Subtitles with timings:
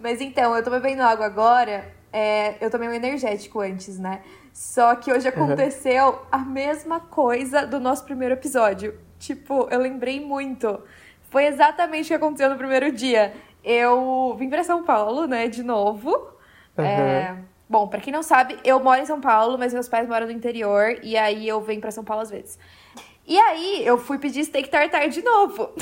[0.00, 1.92] Mas então, eu tô bebendo água agora.
[2.12, 4.22] É, eu tomei um energético antes, né?
[4.52, 6.18] Só que hoje aconteceu uhum.
[6.32, 8.98] a mesma coisa do nosso primeiro episódio.
[9.18, 10.80] Tipo, eu lembrei muito.
[11.28, 13.32] Foi exatamente o que aconteceu no primeiro dia.
[13.62, 16.10] Eu vim para São Paulo, né, de novo.
[16.76, 16.84] Uhum.
[16.84, 17.36] É,
[17.68, 20.32] bom, para quem não sabe, eu moro em São Paulo, mas meus pais moram no
[20.32, 20.98] interior.
[21.02, 22.58] E aí eu venho para São Paulo às vezes.
[23.26, 25.70] E aí, eu fui pedir steak tartar de novo.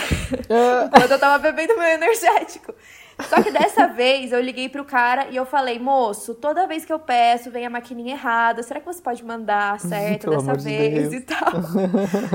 [0.48, 0.90] Uh.
[0.90, 2.74] Quando eu tava bebendo meu energético.
[3.28, 6.92] Só que dessa vez eu liguei pro cara e eu falei, moço, toda vez que
[6.92, 8.62] eu peço vem a maquininha errada.
[8.62, 11.52] Será que você pode mandar certo dessa vez de e tal?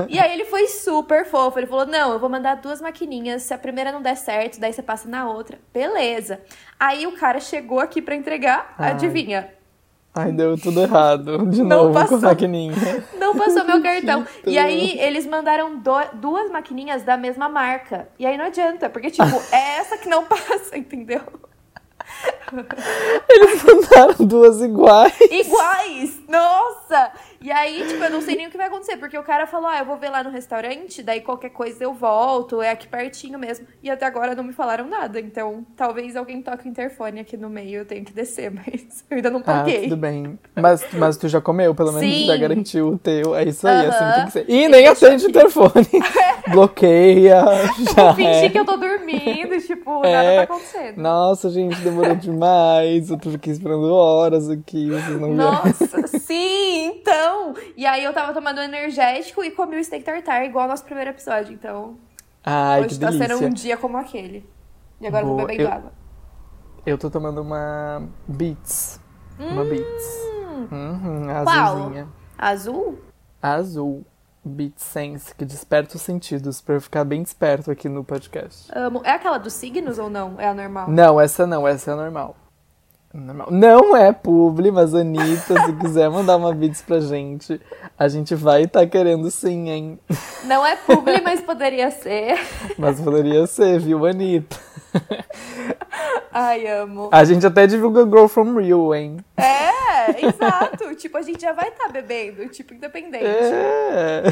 [0.08, 1.58] e aí ele foi super fofo.
[1.58, 3.42] Ele falou: não, eu vou mandar duas maquininhas.
[3.42, 5.58] Se a primeira não der certo, daí você passa na outra.
[5.72, 6.40] Beleza.
[6.78, 8.90] Aí o cara chegou aqui para entregar, Ai.
[8.90, 9.52] adivinha?
[10.14, 11.44] Ai, deu tudo errado.
[11.46, 12.72] De não novo passou, com a maquininha.
[13.18, 14.24] Não passou meu cartão.
[14.46, 18.08] e aí, eles mandaram do, duas maquininhas da mesma marca.
[18.16, 21.20] E aí não adianta, porque, tipo, é essa que não passa, entendeu?
[23.28, 25.18] Eles mandaram duas iguais.
[25.20, 26.20] Iguais!
[26.28, 27.10] Nossa!
[27.44, 29.68] E aí, tipo, eu não sei nem o que vai acontecer, porque o cara falou:
[29.68, 33.38] ah, eu vou ver lá no restaurante, daí qualquer coisa eu volto, é aqui pertinho
[33.38, 33.66] mesmo.
[33.82, 37.50] E até agora não me falaram nada, então talvez alguém toque o interfone aqui no
[37.50, 39.76] meio, eu tenho que descer, mas eu ainda não ah, paguei.
[39.76, 40.38] Ah, tudo bem.
[40.56, 42.24] Mas, mas tu já comeu, pelo menos Sim.
[42.24, 43.36] já garantiu o teu.
[43.36, 43.94] É isso aí, uh -huh.
[43.94, 44.44] assim tem que ser.
[44.48, 45.86] E nem atende o interfone.
[46.50, 47.44] Bloqueia.
[47.94, 48.48] Já eu fingi é.
[48.48, 50.12] que eu tô dormindo, tipo, é.
[50.12, 50.96] nada tá acontecendo.
[50.96, 53.10] Nossa, gente, demorou demais.
[53.10, 57.33] Eu tô aqui esperando horas aqui, vocês não Nossa, sim, então.
[57.34, 57.54] Não!
[57.76, 61.10] E aí eu tava tomando energético e comi o steak tartar, igual ao nosso primeiro
[61.10, 61.52] episódio.
[61.52, 61.96] Então,
[62.44, 63.36] Ai, hoje tá delícia.
[63.36, 64.48] sendo um dia como aquele.
[65.00, 65.34] E agora Boa.
[65.34, 65.92] eu tô bebendo eu, água.
[66.86, 69.00] Eu tô tomando uma Beats.
[69.38, 70.24] Hum, uma Beats.
[70.70, 72.04] Uhum, azulzinha.
[72.04, 72.48] Qual?
[72.50, 72.98] Azul?
[73.42, 74.06] Azul.
[74.46, 78.70] Beat Sense, que desperta os sentidos, pra eu ficar bem desperto aqui no podcast.
[78.74, 79.00] Amo.
[79.02, 80.38] É aquela dos signos ou não?
[80.38, 80.90] É a normal?
[80.90, 82.36] Não, essa não, essa é a normal.
[83.14, 83.46] Normal.
[83.48, 87.60] Não é publi, mas Anitta, se quiser mandar uma bits pra gente,
[87.96, 90.00] a gente vai estar tá querendo sim, hein?
[90.42, 92.36] Não é publi, mas poderia ser.
[92.76, 94.58] Mas poderia ser, viu, Anitta?
[96.32, 97.08] Ai, amo.
[97.12, 99.18] A gente até divulga Grow From Real, hein?
[99.36, 100.92] É, exato.
[100.96, 103.24] tipo, a gente já vai estar tá bebendo, tipo, independente.
[103.24, 104.24] É.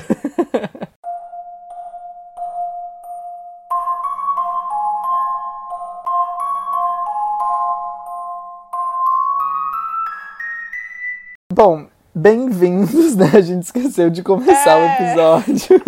[12.23, 13.33] bem-vindos, né?
[13.35, 14.85] A gente esqueceu de começar é.
[14.85, 15.83] o episódio.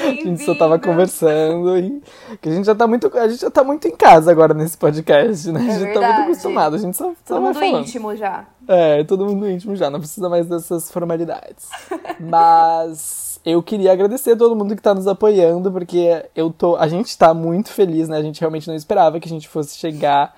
[0.00, 2.02] a gente só tava conversando e
[2.40, 4.78] que a gente já tá muito, a gente já tá muito em casa agora nesse
[4.78, 5.60] podcast, né?
[5.60, 6.06] É a gente verdade.
[6.06, 7.80] tá muito acostumado, a gente só, todo mundo falando.
[7.80, 8.46] íntimo já.
[8.66, 11.68] É, todo mundo íntimo já, não precisa mais dessas formalidades.
[12.18, 16.88] Mas eu queria agradecer a todo mundo que tá nos apoiando, porque eu tô, a
[16.88, 18.16] gente tá muito feliz, né?
[18.16, 20.34] A gente realmente não esperava que a gente fosse chegar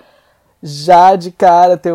[0.61, 1.93] já de cara ter,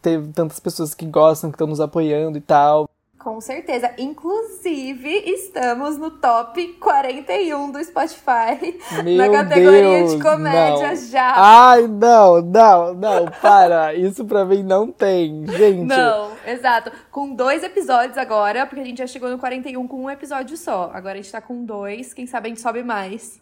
[0.00, 2.88] ter tantas pessoas que gostam, que estão nos apoiando e tal.
[3.22, 3.94] Com certeza.
[3.98, 8.80] Inclusive, estamos no top 41 do Spotify.
[9.04, 10.96] Meu na categoria Deus, de comédia não.
[10.96, 11.32] já.
[11.36, 13.94] Ai, não, não, não, para.
[13.94, 15.84] Isso pra mim não tem, gente.
[15.84, 16.90] Não, exato.
[17.12, 20.90] Com dois episódios agora, porque a gente já chegou no 41 com um episódio só.
[20.92, 23.40] Agora a gente tá com dois, quem sabe a gente sobe mais.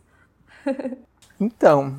[1.41, 1.97] então,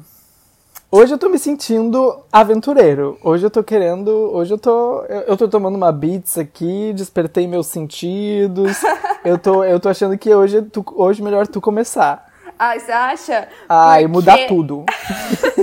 [0.94, 3.18] Hoje eu tô me sentindo aventureiro.
[3.24, 4.09] Hoje eu tô querendo.
[4.34, 5.06] Hoje eu tô.
[5.06, 8.75] Eu, tô tomando uma beats aqui, despertei meus sentidos.
[9.24, 12.30] eu, tô, eu tô achando que hoje, tu, hoje é melhor tu começar.
[12.59, 13.47] Ai, você acha?
[13.69, 14.13] Ai, Porque...
[14.13, 14.85] mudar tudo.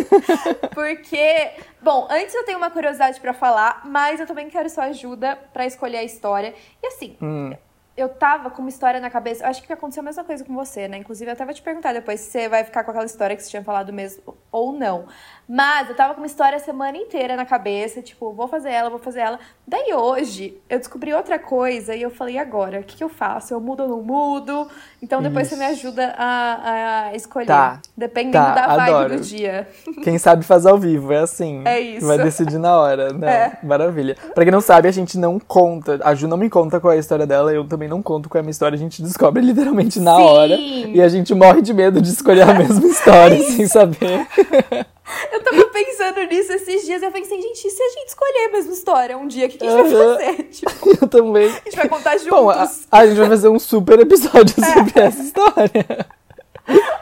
[0.74, 1.50] Porque.
[1.82, 5.66] Bom, antes eu tenho uma curiosidade para falar, mas eu também quero sua ajuda para
[5.66, 6.54] escolher a história.
[6.82, 7.52] E assim, hum
[7.98, 9.44] eu tava com uma história na cabeça.
[9.46, 10.98] Acho que aconteceu a mesma coisa com você, né?
[10.98, 13.42] Inclusive, eu até vou te perguntar depois se você vai ficar com aquela história que
[13.42, 15.08] você tinha falado mesmo ou não.
[15.48, 18.90] Mas eu tava com uma história a semana inteira na cabeça, tipo, vou fazer ela,
[18.90, 19.38] vou fazer ela.
[19.66, 23.54] Daí hoje, eu descobri outra coisa e eu falei, agora, o que, que eu faço?
[23.54, 24.68] Eu mudo ou não mudo?
[25.02, 25.56] Então depois Isso.
[25.56, 27.46] você me ajuda a, a escolher.
[27.46, 27.80] Tá.
[27.96, 29.16] Dependendo tá, da vibe adoro.
[29.16, 29.66] do dia.
[30.04, 31.62] Quem sabe faz ao vivo, é assim.
[31.64, 32.06] É isso.
[32.06, 33.58] Vai decidir na hora, né?
[33.62, 33.66] É.
[33.66, 34.16] Maravilha.
[34.34, 35.98] Pra quem não sabe, a gente não conta.
[36.02, 38.38] A Ju não me conta qual é a história dela, eu também não conto qual
[38.38, 38.76] é a minha história.
[38.76, 40.22] A gente descobre literalmente na Sim.
[40.22, 40.54] hora.
[40.56, 44.26] E a gente morre de medo de escolher a mesma história é sem saber.
[45.32, 47.02] Eu tava pensando nisso esses dias.
[47.02, 49.58] Eu pensei, gente, e se a gente escolher a mesma história um dia, o que,
[49.58, 50.42] que a gente vai fazer?
[50.48, 51.46] Tipo, eu também.
[51.46, 52.30] A gente vai contar juntos.
[52.30, 54.74] Bom, a, a gente vai fazer um super episódio é.
[54.74, 56.06] sobre essa história.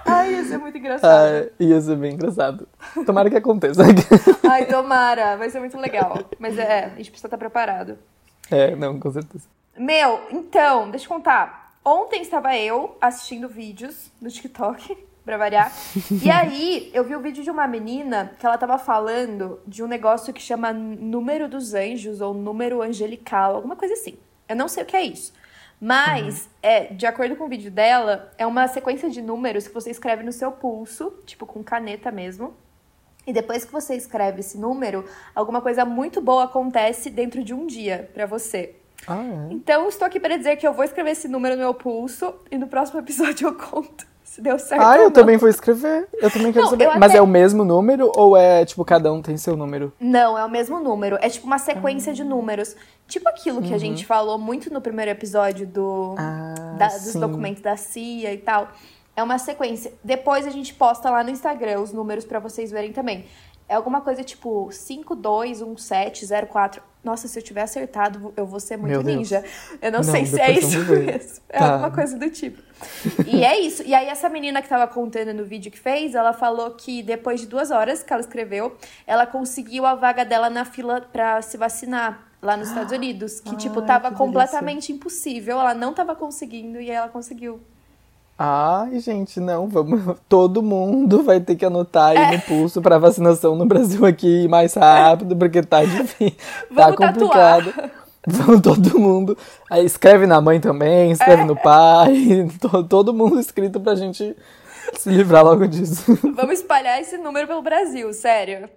[0.05, 1.11] Ai, ia ser muito engraçado.
[1.11, 2.69] Ah, ia ser bem engraçado.
[3.05, 3.83] Tomara que aconteça.
[4.49, 5.37] Ai, tomara.
[5.37, 6.19] Vai ser muito legal.
[6.39, 7.99] Mas é, a gente precisa estar preparado.
[8.51, 9.45] É, não, com certeza.
[9.77, 11.73] Meu, então, deixa eu contar.
[11.85, 15.73] Ontem estava eu assistindo vídeos no TikTok pra variar.
[16.23, 19.83] E aí, eu vi o um vídeo de uma menina que ela tava falando de
[19.83, 24.17] um negócio que chama número dos anjos ou número angelical, alguma coisa assim.
[24.49, 25.33] Eu não sei o que é isso.
[25.81, 26.51] Mas, uhum.
[26.63, 30.23] é, de acordo com o vídeo dela, é uma sequência de números que você escreve
[30.23, 32.55] no seu pulso, tipo com caneta mesmo.
[33.27, 37.67] E depois que você escreve esse número, alguma coisa muito boa acontece dentro de um
[37.67, 38.77] dia para você.
[39.09, 39.53] Ah, é?
[39.53, 42.57] Então, estou aqui para dizer que eu vou escrever esse número no meu pulso e
[42.57, 44.83] no próximo episódio eu conto se deu certo.
[44.83, 45.11] Ah, eu não.
[45.11, 46.07] também vou escrever.
[46.13, 46.89] Eu também quero não, saber.
[46.89, 46.99] Até...
[46.99, 49.95] Mas é o mesmo número ou é, tipo, cada um tem seu número?
[49.99, 51.17] Não, é o mesmo número.
[51.23, 52.77] É tipo uma sequência de números.
[53.09, 53.75] Tipo aquilo que uhum.
[53.75, 58.39] a gente falou muito no primeiro episódio do, ah, da, dos documentos da CIA e
[58.39, 58.69] tal.
[59.17, 59.95] É uma sequência.
[60.05, 63.25] Depois a gente posta lá no Instagram os números para vocês verem também.
[63.67, 66.83] É alguma coisa tipo 521704.
[67.07, 69.45] Nossa, se eu tiver acertado, eu vou ser muito ninja.
[69.81, 71.41] Eu não, não sei se é isso mesmo.
[71.49, 71.75] É tá.
[71.75, 72.61] alguma coisa do tipo.
[73.25, 73.85] e é isso.
[73.85, 77.41] E aí, essa menina que tava contando no vídeo que fez, ela falou que depois
[77.41, 78.77] de duas horas que ela escreveu,
[79.07, 83.39] ela conseguiu a vaga dela na fila pra se vacinar lá nos Estados Unidos.
[83.39, 85.61] Que, tipo, tava que completamente impossível.
[85.61, 87.61] Ela não tava conseguindo e ela conseguiu.
[88.39, 90.17] Ai, gente, não, vamos.
[90.29, 92.37] Todo mundo vai ter que anotar aí é.
[92.37, 96.37] no pulso para vacinação no Brasil aqui mais rápido, porque tá difícil.
[96.75, 97.73] tá complicado.
[98.29, 99.39] Vamos todo mundo.
[99.71, 101.45] Aí escreve na mãe também, escreve é.
[101.45, 104.37] no pai, to, todo mundo escrito pra gente
[104.95, 106.19] se livrar logo disso.
[106.35, 108.69] Vamos espalhar esse número pelo Brasil, sério.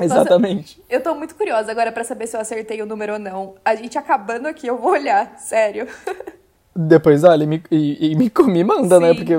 [0.00, 0.78] Exatamente.
[0.78, 3.56] Nossa, eu tô muito curiosa agora para saber se eu acertei o número ou não.
[3.64, 5.88] A gente acabando aqui, eu vou olhar, sério.
[6.76, 9.12] Depois, olha, e me, e, e me, me manda, né?
[9.12, 9.14] Sim.
[9.14, 9.24] né?
[9.24, 9.34] Porque.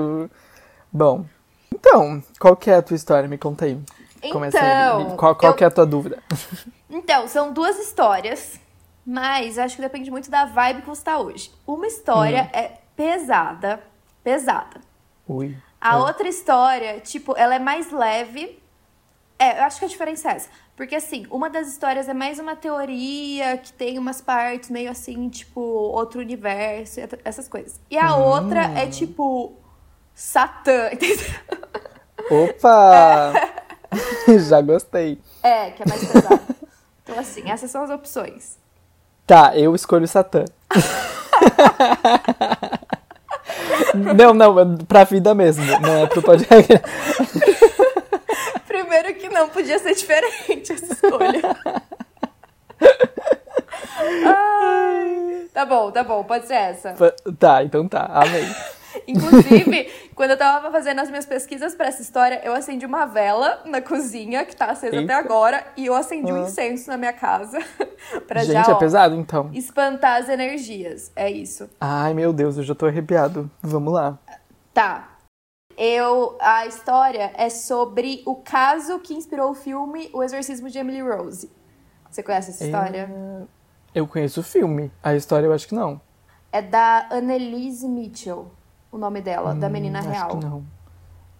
[0.92, 1.24] Bom.
[1.72, 3.28] Então, qual que é a tua história?
[3.28, 3.78] Me conta aí.
[4.22, 5.16] Então.
[5.16, 5.56] Qual, qual eu...
[5.56, 6.18] que é a tua dúvida?
[6.90, 8.58] Então, são duas histórias,
[9.04, 11.50] mas acho que depende muito da vibe que você tá hoje.
[11.66, 12.58] Uma história hum.
[12.58, 13.78] é pesada,
[14.24, 14.80] pesada.
[15.28, 15.54] Ui.
[15.78, 15.98] A é.
[15.98, 18.58] outra história, tipo, ela é mais leve.
[19.38, 20.48] É, eu acho que a diferença é essa.
[20.76, 25.28] Porque, assim, uma das histórias é mais uma teoria que tem umas partes meio assim,
[25.28, 27.80] tipo, outro universo, essas coisas.
[27.90, 28.24] E a hum.
[28.24, 29.52] outra é tipo.
[30.14, 31.30] Satã, entendeu?
[32.28, 33.32] Opa!
[34.26, 34.28] É.
[34.38, 35.18] Já gostei.
[35.42, 36.40] É, que é mais pesado.
[37.04, 38.58] Então, assim, essas são as opções.
[39.26, 40.44] Tá, eu escolho Satã.
[44.16, 46.72] não, não, pra vida mesmo, não é pro podcast.
[48.98, 51.40] Primeiro que não podia ser diferente essa escolha.
[54.24, 56.94] Ai, tá bom, tá bom, pode ser essa.
[57.38, 58.44] Tá, então tá, amei.
[59.06, 63.62] Inclusive, quando eu tava fazendo as minhas pesquisas para essa história, eu acendi uma vela
[63.64, 65.12] na cozinha, que tá acesa Eita.
[65.12, 67.58] até agora, e eu acendi um incenso na minha casa.
[68.26, 69.50] pra Gente, já, é pesado então.
[69.52, 71.12] Espantar as energias.
[71.14, 71.70] É isso.
[71.80, 73.48] Ai, meu Deus, eu já tô arrepiado.
[73.62, 74.18] Vamos lá.
[74.74, 75.17] Tá.
[75.80, 81.00] Eu, a história é sobre o caso que inspirou o filme O Exorcismo de Emily
[81.00, 81.48] Rose.
[82.10, 83.08] Você conhece essa história?
[83.08, 83.42] É...
[83.94, 84.90] Eu conheço o filme.
[85.00, 86.00] A história eu acho que não.
[86.50, 88.50] É da Annelise Mitchell,
[88.90, 90.26] o nome dela, hum, da menina acho real.
[90.26, 90.66] Acho que não.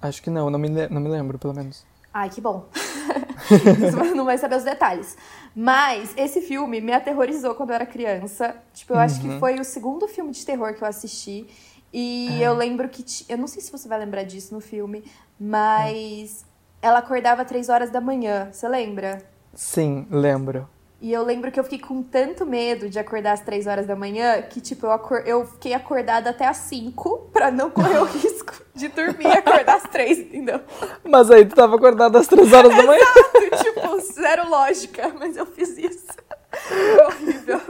[0.00, 1.84] Acho que não, não me, não me lembro, pelo menos.
[2.14, 2.68] Ai, que bom.
[3.48, 5.16] Você não vai saber os detalhes.
[5.52, 8.54] Mas esse filme me aterrorizou quando eu era criança.
[8.72, 9.02] Tipo, eu uhum.
[9.02, 9.40] acho que uhum.
[9.40, 11.48] foi o segundo filme de terror que eu assisti.
[11.92, 12.46] E é.
[12.46, 13.04] eu lembro que.
[13.28, 15.04] Eu não sei se você vai lembrar disso no filme,
[15.38, 16.44] mas
[16.82, 16.88] é.
[16.88, 18.48] ela acordava três horas da manhã.
[18.52, 19.22] Você lembra?
[19.54, 20.68] Sim, lembro.
[21.00, 23.94] E eu lembro que eu fiquei com tanto medo de acordar às três horas da
[23.94, 25.22] manhã que, tipo, eu, acor...
[25.24, 29.76] eu fiquei acordada até às cinco pra não correr o risco de dormir e acordar
[29.76, 30.60] às três, entendeu?
[31.04, 33.00] Mas aí tu tava acordada às três horas da manhã.
[33.00, 36.06] Exato, tipo, zero lógica, mas eu fiz isso.
[36.50, 37.60] Foi horrível.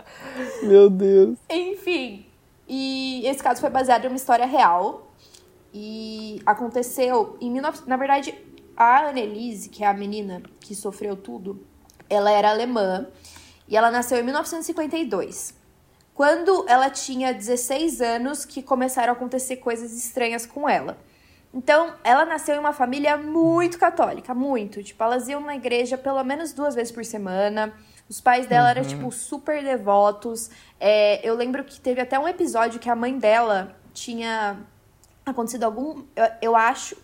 [0.62, 1.36] Meu Deus.
[1.50, 2.24] Enfim,
[2.74, 5.12] e esse caso foi baseado em uma história real.
[5.74, 7.82] E aconteceu em 19...
[7.86, 8.34] Na verdade,
[8.74, 11.66] a Annelise, que é a menina que sofreu tudo,
[12.08, 13.06] ela era alemã
[13.68, 15.54] e ela nasceu em 1952.
[16.14, 20.96] Quando ela tinha 16 anos, que começaram a acontecer coisas estranhas com ela.
[21.52, 24.82] Então, ela nasceu em uma família muito católica, muito.
[24.82, 27.70] Tipo, elas iam na igreja pelo menos duas vezes por semana.
[28.12, 28.70] Os pais dela uhum.
[28.72, 30.50] eram, tipo, super devotos.
[30.78, 34.58] É, eu lembro que teve até um episódio que a mãe dela tinha
[35.24, 36.02] acontecido algum.
[36.14, 36.94] Eu, eu, acho.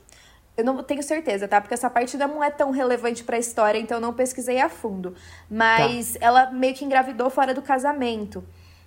[0.54, 1.62] Eu não tenho certeza, tá?
[1.62, 4.68] Porque essa parte não é tão relevante para a história, então eu não pesquisei a
[4.68, 5.14] fundo.
[5.50, 6.18] Mas tá.
[6.20, 8.44] ela meio que engravidou fora do casamento.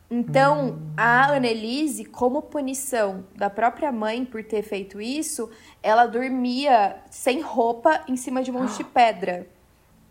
[0.07, 0.93] Então, hum.
[0.95, 5.49] a Annelise, como punição da própria mãe por ter feito isso,
[5.81, 9.47] ela dormia sem roupa em cima de um monte de pedra.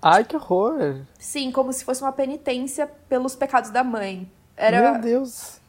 [0.02, 1.02] Ai, que horror!
[1.18, 4.30] Sim, como se fosse uma penitência pelos pecados da mãe.
[4.56, 5.60] Era Meu Deus!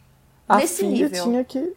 [0.47, 1.23] A filha nível.
[1.23, 1.73] tinha que.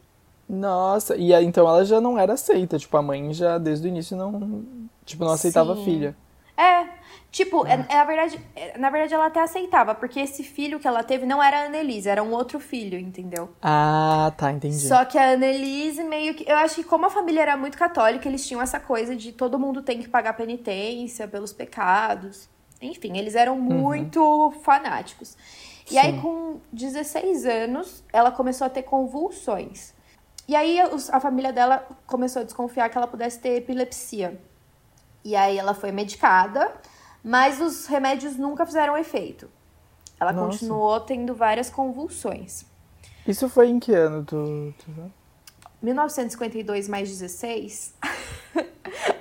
[0.48, 4.16] Nossa, e então ela já não era aceita, tipo, a mãe já desde o início
[4.16, 4.64] não,
[5.04, 5.84] tipo, não aceitava a Sim.
[5.84, 6.16] filha.
[6.56, 6.86] É,
[7.34, 10.86] tipo, é, é, na, verdade, é, na verdade ela até aceitava, porque esse filho que
[10.86, 13.50] ela teve não era a Annelise, era um outro filho, entendeu?
[13.60, 14.78] Ah, tá, entendi.
[14.78, 16.48] Só que a Annelise meio que.
[16.48, 19.58] Eu acho que, como a família era muito católica, eles tinham essa coisa de todo
[19.58, 22.48] mundo tem que pagar penitência pelos pecados.
[22.80, 25.36] Enfim, eles eram muito fanáticos.
[25.90, 26.20] E aí, Sim.
[26.20, 29.92] com 16 anos, ela começou a ter convulsões.
[30.46, 30.78] E aí,
[31.10, 34.40] a família dela começou a desconfiar que ela pudesse ter epilepsia.
[35.24, 36.72] E aí, ela foi medicada,
[37.24, 39.48] mas os remédios nunca fizeram efeito.
[40.20, 40.58] Ela Nossa.
[40.58, 42.66] continuou tendo várias convulsões.
[43.26, 44.24] Isso foi em que ano,
[44.84, 45.12] sabe?
[45.82, 47.94] 1952 mais 16.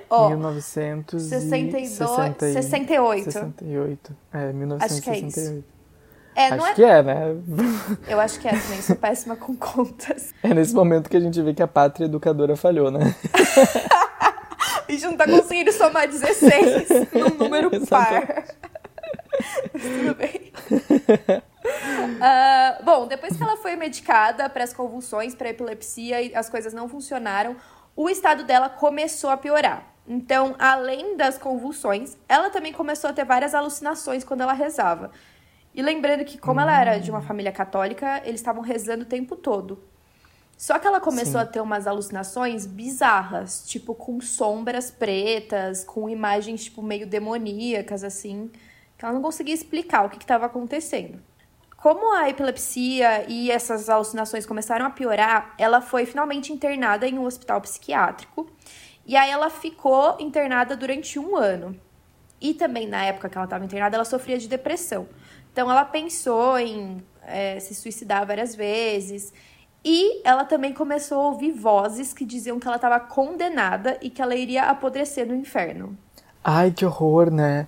[0.08, 3.32] Ó, 1962, 62, 68.
[3.32, 4.16] 68.
[4.32, 5.40] É, Acho que é isso.
[5.40, 5.74] 1968.
[6.36, 6.74] É, Acho é.
[6.74, 7.36] que é, né?
[8.08, 10.34] Eu acho que é também, sou péssima com contas.
[10.42, 13.14] É nesse momento que a gente vê que a pátria educadora falhou, né?
[14.88, 18.44] A gente não tá conseguindo somar 16 num número par.
[19.72, 20.52] Mas Tudo bem.
[22.20, 26.72] Ah, bom, depois que ela foi medicada para as convulsões, para epilepsia e as coisas
[26.72, 27.56] não funcionaram,
[27.96, 29.94] o estado dela começou a piorar.
[30.06, 35.10] Então, além das convulsões, ela também começou a ter várias alucinações quando ela rezava.
[35.74, 39.34] E lembrando que, como ela era de uma família católica, eles estavam rezando o tempo
[39.34, 39.82] todo.
[40.56, 41.46] Só que ela começou Sim.
[41.46, 48.50] a ter umas alucinações bizarras, tipo com sombras pretas, com imagens tipo meio demoníacas assim,
[48.96, 51.20] que ela não conseguia explicar o que estava acontecendo.
[51.76, 57.26] Como a epilepsia e essas alucinações começaram a piorar, ela foi finalmente internada em um
[57.26, 58.50] hospital psiquiátrico.
[59.04, 61.78] E aí ela ficou internada durante um ano.
[62.40, 65.06] E também na época que ela estava internada, ela sofria de depressão.
[65.52, 69.30] Então ela pensou em eh, se suicidar várias vezes.
[69.84, 74.22] E ela também começou a ouvir vozes que diziam que ela estava condenada e que
[74.22, 75.96] ela iria apodrecer no inferno.
[76.42, 77.66] Ai, que horror, né?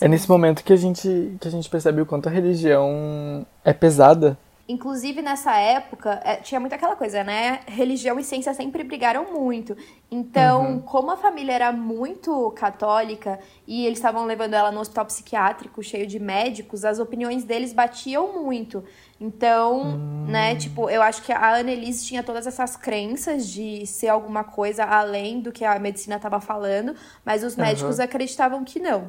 [0.00, 3.72] É nesse momento que a gente que a gente percebe o quanto a religião é
[3.72, 4.38] pesada.
[4.66, 7.60] Inclusive, nessa época, é, tinha muito aquela coisa, né?
[7.66, 9.76] Religião e ciência sempre brigaram muito.
[10.10, 15.82] Então, como a família era muito católica e eles estavam levando ela no hospital psiquiátrico
[15.82, 18.82] cheio de médicos, as opiniões deles batiam muito.
[19.20, 24.42] Então, né, tipo, eu acho que a Annelise tinha todas essas crenças de ser alguma
[24.44, 26.94] coisa além do que a medicina estava falando,
[27.24, 27.62] mas os Aham.
[27.68, 29.08] médicos acreditavam que não.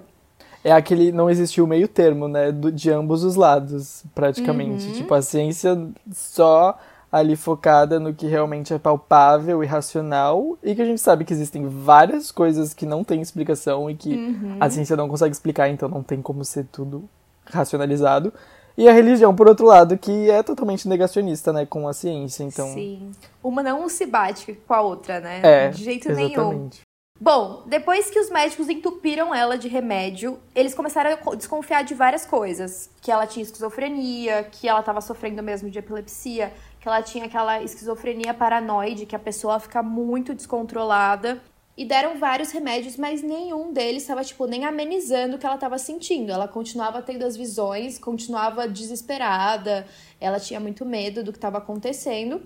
[0.63, 2.51] É aquele não existiu meio termo, né?
[2.51, 4.91] do- de ambos os lados, praticamente.
[4.91, 5.77] Tipo, a ciência
[6.12, 6.77] só
[7.12, 11.31] ali focada no que realmente é palpável e racional, e que a gente sabe que
[11.33, 14.19] existem várias coisas que não têm explicação e que
[14.59, 17.07] a ciência não consegue explicar, então não tem como ser tudo
[17.45, 18.33] racionalizado.
[18.77, 22.67] E a religião, por outro lado, que é totalmente negacionista, né, com a ciência, então...
[22.74, 23.12] Sim.
[23.44, 25.39] Uma não se bate com a outra, né?
[25.44, 26.29] É, de jeito nenhum.
[26.29, 26.82] exatamente.
[27.17, 31.94] Bom, depois que os médicos entupiram ela de remédio, eles começaram a co- desconfiar de
[31.94, 32.89] várias coisas.
[33.01, 36.51] Que ela tinha esquizofrenia, que ela estava sofrendo mesmo de epilepsia,
[36.82, 41.41] que ela tinha aquela esquizofrenia paranoide, que a pessoa fica muito descontrolada.
[41.77, 45.77] E deram vários remédios, mas nenhum deles estava, tipo, nem amenizando o que ela estava
[45.77, 46.32] sentindo.
[46.32, 49.86] Ela continuava tendo as visões, continuava desesperada,
[50.20, 52.41] ela tinha muito medo do que estava acontecendo.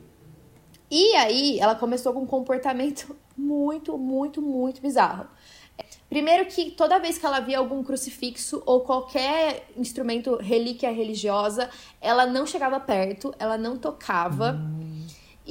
[0.90, 5.28] E aí, ela começou com um comportamento muito, muito, muito bizarro.
[6.10, 11.70] Primeiro que toda vez que ela via algum crucifixo ou qualquer instrumento, relíquia religiosa,
[12.02, 14.60] ela não chegava perto, ela não tocava.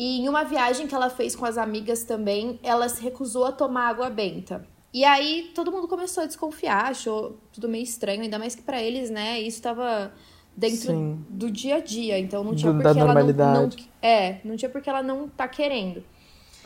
[0.00, 3.50] E em uma viagem que ela fez com as amigas também, ela se recusou a
[3.50, 4.64] tomar água benta.
[4.94, 8.80] E aí todo mundo começou a desconfiar, achou tudo meio estranho, ainda mais que pra
[8.80, 10.12] eles, né, isso tava
[10.56, 11.24] dentro Sim.
[11.28, 14.38] do dia a dia, então não tinha Do- por da que ela não, não é,
[14.44, 16.02] não tinha por que ela não tá querendo.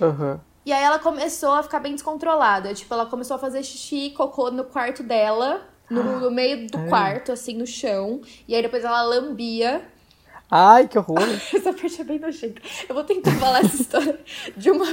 [0.01, 0.39] Aham.
[0.67, 2.73] E aí ela começou a ficar bem descontrolada.
[2.75, 6.79] Tipo, ela começou a fazer xixi e cocô no quarto dela, no, no meio do
[6.85, 6.89] É.
[6.89, 8.21] quarto, assim, no chão.
[8.47, 9.83] E aí depois ela lambia.
[10.55, 11.19] Ai, que horror!
[11.55, 12.61] Essa parte é bem nojenta.
[12.87, 14.21] Eu vou tentar falar essa história
[14.55, 14.85] de uma,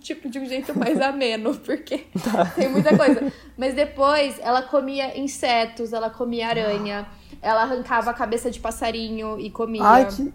[0.00, 2.44] tipo, de um jeito mais ameno, porque Tá.
[2.54, 3.32] tem muita coisa.
[3.56, 7.06] Mas depois ela comia insetos, ela comia aranha,
[7.40, 9.82] ela arrancava a cabeça de passarinho e comia.
[9.82, 10.30] Ai, que...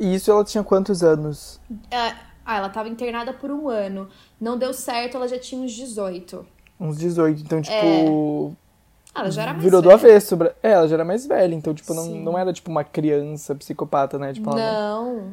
[0.00, 1.60] E isso ela tinha quantos anos?
[1.92, 4.08] Ah, ela tava internada por um ano.
[4.40, 6.44] Não deu certo, ela já tinha uns 18.
[6.80, 8.56] Uns 18, então, tipo...
[8.56, 8.67] Ah,
[9.20, 10.00] Ela já era mais Virou do velha.
[10.00, 10.36] avesso.
[10.36, 12.22] bra- É, ela já era mais velha, então, tipo, não, Sim.
[12.22, 14.32] não era, tipo, uma criança psicopata, né?
[14.32, 15.32] Tipo, não- Não.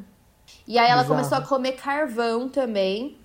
[0.67, 1.19] E aí ela Bizarro.
[1.21, 3.17] começou a comer carvão também.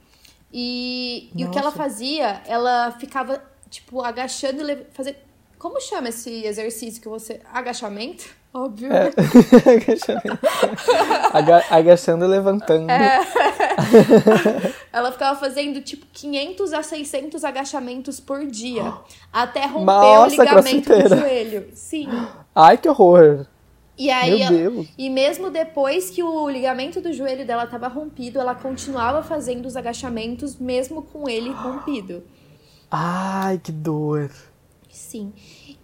[0.52, 5.16] E, e o que ela fazia, ela ficava, tipo, agachando e fazer,
[5.58, 7.40] Como chama esse exercício que você.
[7.52, 8.24] Agachamento?
[8.52, 8.90] Óbvio.
[8.92, 9.10] É.
[11.32, 12.90] Aga- agachando e levantando.
[12.90, 13.20] É.
[14.92, 18.92] Ela ficava fazendo tipo 500 a 600 agachamentos por dia.
[19.32, 21.68] Até romper Nossa, o ligamento do joelho.
[21.74, 22.08] Sim.
[22.54, 23.46] Ai, que horror.
[23.96, 28.54] E aí, ela- e mesmo depois que o ligamento do joelho dela estava rompido, ela
[28.54, 32.22] continuava fazendo os agachamentos, mesmo com ele rompido.
[32.90, 34.30] Ai, que dor.
[34.90, 35.32] Sim.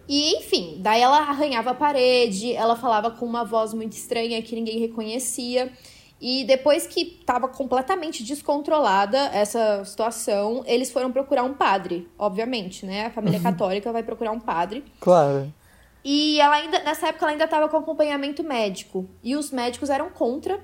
[0.07, 4.55] E enfim, daí ela arranhava a parede, ela falava com uma voz muito estranha que
[4.55, 5.71] ninguém reconhecia.
[6.19, 13.05] E depois que estava completamente descontrolada essa situação, eles foram procurar um padre, obviamente, né?
[13.05, 14.83] A família católica vai procurar um padre.
[14.99, 15.53] Claro.
[16.03, 19.07] E ela ainda, nessa época, ela ainda estava com acompanhamento médico.
[19.21, 20.59] E os médicos eram contra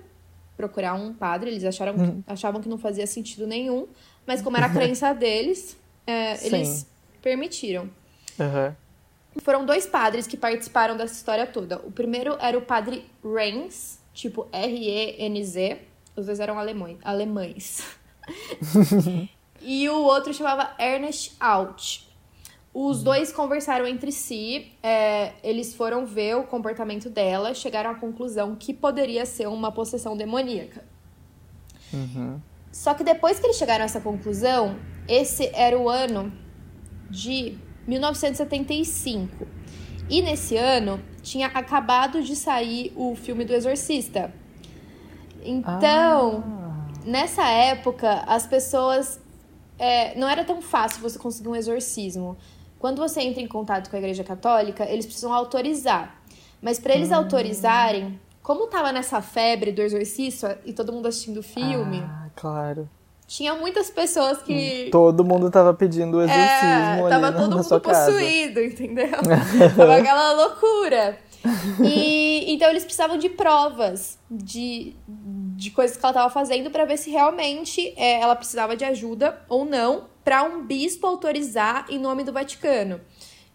[0.55, 3.87] procurar um padre, eles acharam, achavam que não fazia sentido nenhum.
[4.25, 6.87] Mas como era a crença deles, é, eles
[7.21, 7.89] permitiram.
[8.39, 8.75] Aham.
[9.41, 11.79] Foram dois padres que participaram dessa história toda.
[11.79, 15.81] O primeiro era o padre Renz, tipo R-E-N-Z.
[16.15, 16.97] Os dois eram alemães.
[17.03, 17.83] alemães.
[19.61, 22.03] e o outro chamava Ernest Alt.
[22.73, 28.55] Os dois conversaram entre si, é, eles foram ver o comportamento dela, chegaram à conclusão
[28.55, 30.83] que poderia ser uma possessão demoníaca.
[31.93, 32.41] Uhum.
[32.71, 36.33] Só que depois que eles chegaram a essa conclusão, esse era o ano
[37.11, 39.47] de 1975.
[40.09, 44.33] E nesse ano tinha acabado de sair o filme do Exorcista.
[45.41, 46.43] Então,
[47.05, 49.19] nessa época, as pessoas.
[49.79, 52.37] é, não era tão fácil você conseguir um exorcismo.
[52.79, 56.21] Quando você entra em contato com a Igreja Católica, eles precisam autorizar.
[56.61, 61.43] Mas para eles autorizarem, como tava nessa febre do exorcista e todo mundo assistindo o
[61.43, 62.89] filme, Ah, claro.
[63.27, 64.89] Tinha muitas pessoas que.
[64.91, 68.11] Todo mundo tava pedindo o É, exorcismo ali tava na, todo na mundo casa.
[68.11, 69.09] possuído, entendeu?
[69.75, 71.17] tava aquela loucura.
[71.83, 76.97] E então eles precisavam de provas de, de coisas que ela tava fazendo pra ver
[76.97, 82.23] se realmente é, ela precisava de ajuda ou não pra um bispo autorizar em nome
[82.23, 83.01] do Vaticano.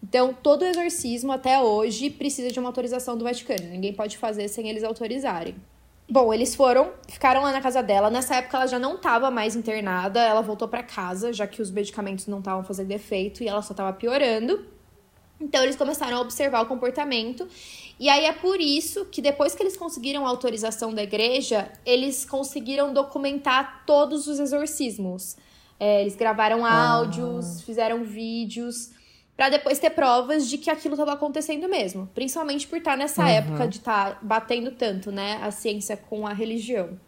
[0.03, 3.67] Então, todo exorcismo até hoje precisa de uma autorização do Vaticano.
[3.69, 5.55] Ninguém pode fazer sem eles autorizarem.
[6.11, 8.09] Bom, eles foram, ficaram lá na casa dela.
[8.09, 11.69] Nessa época ela já não estava mais internada, ela voltou para casa, já que os
[11.69, 14.65] medicamentos não estavam fazendo efeito e ela só estava piorando.
[15.39, 17.47] Então eles começaram a observar o comportamento.
[17.99, 22.25] E aí é por isso que depois que eles conseguiram a autorização da igreja, eles
[22.25, 25.37] conseguiram documentar todos os exorcismos.
[25.79, 28.89] É, eles gravaram áudios, fizeram vídeos,
[29.39, 32.09] para depois ter provas de que aquilo estava acontecendo mesmo.
[32.13, 36.99] Principalmente por estar nessa época de estar batendo tanto, né, a ciência com a religião.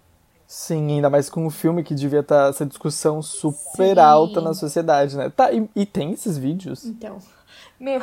[0.48, 4.02] Sim, ainda mais com o filme que devia estar essa discussão super Sim.
[4.02, 5.30] alta na sociedade, né?
[5.30, 6.86] Tá, e, e tem esses vídeos?
[6.86, 7.18] Então,
[7.78, 8.02] meu,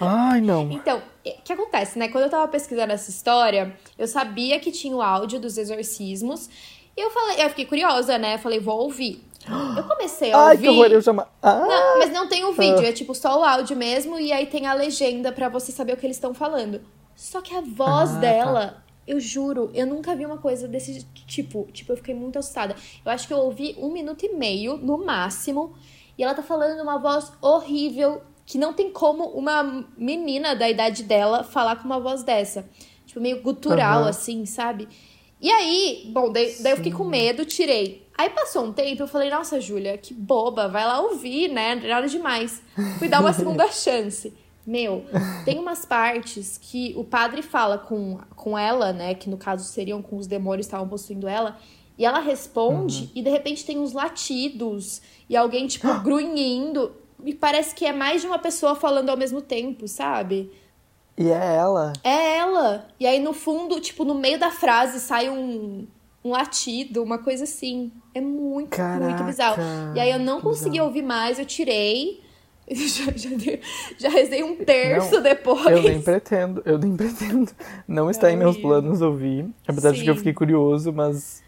[0.00, 0.68] Ai, não.
[0.72, 2.08] Então, o que acontece, né?
[2.08, 6.50] Quando eu tava pesquisando essa história, eu sabia que tinha o áudio dos exorcismos.
[6.96, 8.34] E eu falei, eu fiquei curiosa, né?
[8.34, 9.24] Eu falei, vou ouvir.
[9.76, 10.62] Eu comecei a Ai, ouvir.
[10.62, 11.22] que horror, eu chamo.
[11.42, 14.46] Ah, Não, mas não tem o vídeo, é tipo só o áudio mesmo, e aí
[14.46, 16.80] tem a legenda pra você saber o que eles estão falando.
[17.14, 18.20] Só que a voz Ah, tá.
[18.20, 21.68] dela, eu juro, eu nunca vi uma coisa desse tipo.
[21.72, 22.74] Tipo, eu fiquei muito assustada.
[23.04, 25.74] Eu acho que eu ouvi um minuto e meio, no máximo,
[26.18, 31.02] e ela tá falando uma voz horrível, que não tem como uma menina da idade
[31.02, 32.68] dela falar com uma voz dessa.
[33.06, 34.08] Tipo, meio gutural, Aham.
[34.10, 34.88] assim, sabe?
[35.40, 38.06] E aí, bom, daí, daí eu fiquei com medo, tirei.
[38.16, 41.74] Aí passou um tempo, eu falei, nossa, Júlia, que boba, vai lá ouvir, né?
[41.74, 42.62] Nada demais.
[42.98, 44.32] Fui dar uma segunda chance.
[44.66, 45.04] Meu,
[45.44, 49.14] tem umas partes que o padre fala com, com ela, né?
[49.14, 51.58] Que no caso seriam com os demônios que estavam possuindo ela.
[51.98, 56.92] E ela responde, e de repente tem uns latidos, e alguém, tipo, grunhindo.
[57.24, 60.50] E parece que é mais de uma pessoa falando ao mesmo tempo, sabe?
[61.18, 61.92] E é ela.
[62.04, 62.86] É ela.
[63.00, 65.86] E aí, no fundo, tipo, no meio da frase sai um,
[66.24, 67.90] um latido, uma coisa assim.
[68.14, 69.62] É muito, muito Caraca, bizarro.
[69.94, 70.88] E aí eu não consegui bizarro.
[70.88, 72.24] ouvir mais, eu tirei.
[72.68, 73.30] Já, já,
[73.96, 75.66] já rezei um terço Não, depois.
[75.66, 77.52] Eu nem pretendo, eu nem pretendo.
[77.86, 79.48] Não está em meus planos ouvir.
[79.68, 80.18] Apesar de que eu Sim.
[80.18, 81.44] fiquei curioso, mas.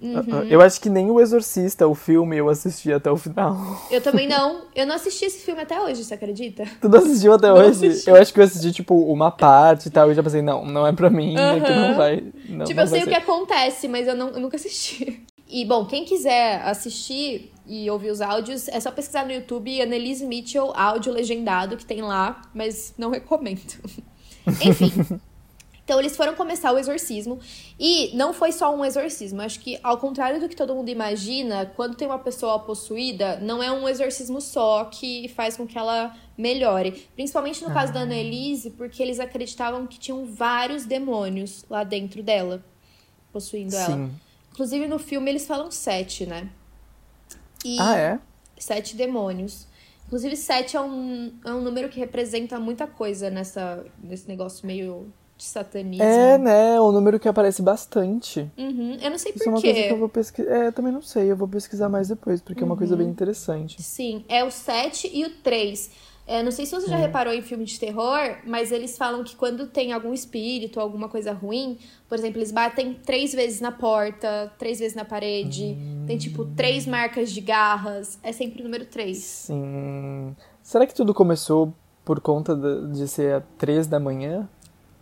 [0.00, 0.44] Uhum.
[0.48, 3.56] Eu acho que nem o Exorcista, o filme, eu assisti até o final.
[3.90, 4.62] Eu também não.
[4.74, 6.64] Eu não assisti esse filme até hoje, você acredita?
[6.80, 7.86] Tu não assistiu até Não hoje?
[7.86, 8.08] assisti.
[8.08, 10.86] Eu acho que eu assisti, tipo, uma parte e tal, e já pensei, não, não
[10.86, 12.24] é pra mim, é que não vai.
[12.48, 13.30] Não, tipo, não eu sei vai o que ser.
[13.30, 15.22] acontece, mas eu, não, eu nunca assisti.
[15.46, 20.24] E, bom, quem quiser assistir e ouvir os áudios, é só pesquisar no YouTube Annelise
[20.24, 23.60] Mitchell, áudio legendado, que tem lá, mas não recomendo.
[24.64, 25.20] Enfim.
[25.90, 27.40] Então eles foram começar o exorcismo
[27.76, 29.42] e não foi só um exorcismo.
[29.42, 33.60] Acho que ao contrário do que todo mundo imagina, quando tem uma pessoa possuída, não
[33.60, 37.08] é um exorcismo só que faz com que ela melhore.
[37.16, 42.64] Principalmente no caso da Annelise, porque eles acreditavam que tinham vários demônios lá dentro dela,
[43.32, 43.78] possuindo Sim.
[43.78, 44.10] ela.
[44.52, 46.50] Inclusive no filme eles falam sete, né?
[47.64, 48.20] E Ah, é?
[48.56, 49.66] sete demônios.
[50.06, 55.12] Inclusive, sete é um, é um número que representa muita coisa nessa, nesse negócio meio
[55.40, 56.02] de satanismo.
[56.04, 56.74] É, né?
[56.76, 58.50] É um número que aparece bastante.
[58.58, 58.98] Uhum.
[59.00, 59.98] Eu não sei Isso é uma por coisa que eu quê.
[59.98, 60.50] vou pesquisar.
[60.54, 62.78] É, eu também não sei, eu vou pesquisar mais depois, porque é uma Uhum.
[62.78, 63.82] coisa bem interessante.
[63.82, 65.90] Sim, é o 7 e o 3.
[66.26, 69.34] É, não sei se você já reparou em filme de terror, mas eles falam que
[69.34, 71.76] quando tem algum espírito, alguma coisa ruim,
[72.08, 75.76] por exemplo, eles batem três vezes na porta, três vezes na parede,
[76.06, 79.16] tem tipo três marcas de garras, é sempre o número 3.
[79.18, 80.36] Sim.
[80.62, 81.74] Será que tudo começou
[82.04, 84.48] por conta de, de ser a três da manhã?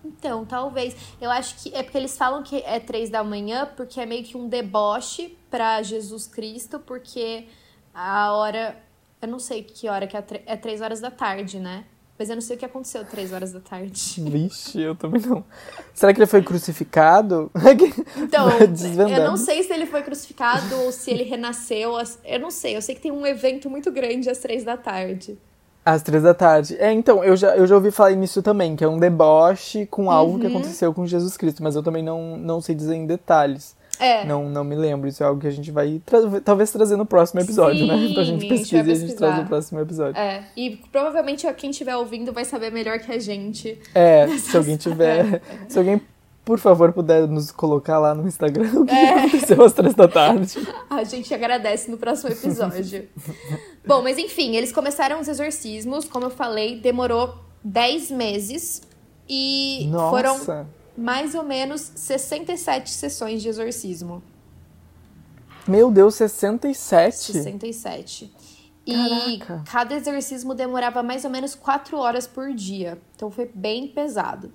[0.08, 0.96] Então, talvez.
[1.20, 4.24] Eu acho que é porque eles falam que é três da manhã, porque é meio
[4.24, 7.46] que um deboche pra Jesus Cristo, porque
[7.94, 8.76] a hora.
[9.20, 11.84] Eu não sei que hora que é, é três horas da tarde, né?
[12.18, 13.92] Mas eu não sei o que aconteceu três horas da tarde.
[14.30, 15.44] Vixe, eu também não.
[15.94, 17.48] Será que ele foi crucificado?
[18.16, 18.48] Então,
[19.08, 21.96] eu não sei se ele foi crucificado ou se ele renasceu.
[21.96, 22.76] as- Eu não sei.
[22.76, 25.38] Eu sei que tem um evento muito grande às três da tarde.
[25.90, 26.76] Às três da tarde.
[26.78, 30.10] É, então, eu já, eu já ouvi falar nisso também, que é um deboche com
[30.10, 30.52] algo que Uhum.
[30.56, 33.76] aconteceu com Jesus Cristo, mas eu também não, não sei dizer em detalhes.
[34.00, 34.24] É.
[34.24, 35.08] Não, não me lembro.
[35.08, 37.96] Isso é algo que a gente vai tra- talvez trazer no próximo episódio, né?
[37.96, 40.20] Sim, Então a gente a gente pesquisa e a gente traz no próximo episódio.
[40.20, 40.44] É.
[40.56, 43.76] E provavelmente quem estiver ouvindo vai saber melhor que a gente.
[43.94, 45.40] É, se alguém tiver.
[45.68, 46.00] Se alguém,
[46.48, 49.18] por favor, puder nos colocar lá no Instagram o que É.
[49.18, 50.58] aconteceu às três da tarde.
[50.88, 53.06] A gente agradece no próximo episódio.
[53.86, 58.80] Bom, mas enfim, eles começaram os exorcismos, como eu falei, demorou 10 meses
[59.28, 60.66] e foram Nossa!
[60.96, 64.22] mais ou menos 67 sessões de exorcismo.
[65.66, 67.32] Meu Deus, 67?
[67.32, 68.32] 67.
[68.86, 69.64] E Caraca.
[69.70, 72.98] cada exorcismo demorava mais ou menos 4 horas por dia.
[73.14, 74.50] Então foi bem pesado.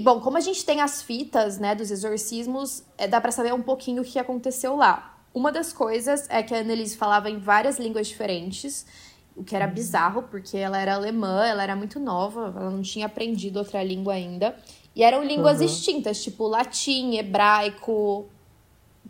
[0.00, 3.62] Bom, como a gente tem as fitas, né, dos exorcismos, é, dá pra saber um
[3.62, 5.18] pouquinho o que aconteceu lá.
[5.34, 8.86] Uma das coisas é que a Annelise falava em várias línguas diferentes,
[9.34, 13.06] o que era bizarro, porque ela era alemã, ela era muito nova, ela não tinha
[13.06, 14.56] aprendido outra língua ainda.
[14.94, 15.66] E eram línguas Uhum.
[15.66, 18.26] extintas, tipo latim, hebraico,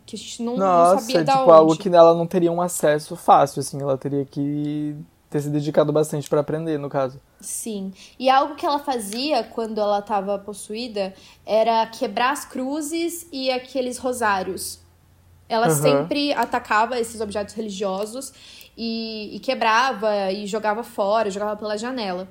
[0.05, 1.51] que a gente não, não Nossa, sabia da tipo, onde.
[1.51, 4.95] algo que ela não teria um acesso fácil, assim, ela teria que
[5.29, 7.19] ter se dedicado bastante pra aprender, no caso.
[7.39, 7.93] Sim.
[8.17, 11.13] E algo que ela fazia quando ela estava possuída
[11.45, 14.79] era quebrar as cruzes e aqueles rosários.
[15.49, 15.75] Ela Aham.
[15.75, 18.33] sempre atacava esses objetos religiosos
[18.77, 22.27] e, e quebrava e jogava fora, jogava pela janela.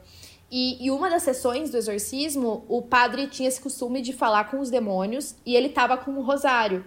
[0.50, 4.61] E, e uma das sessões do exorcismo, o padre tinha esse costume de falar com
[4.61, 6.85] os demônios e ele tava com um rosário.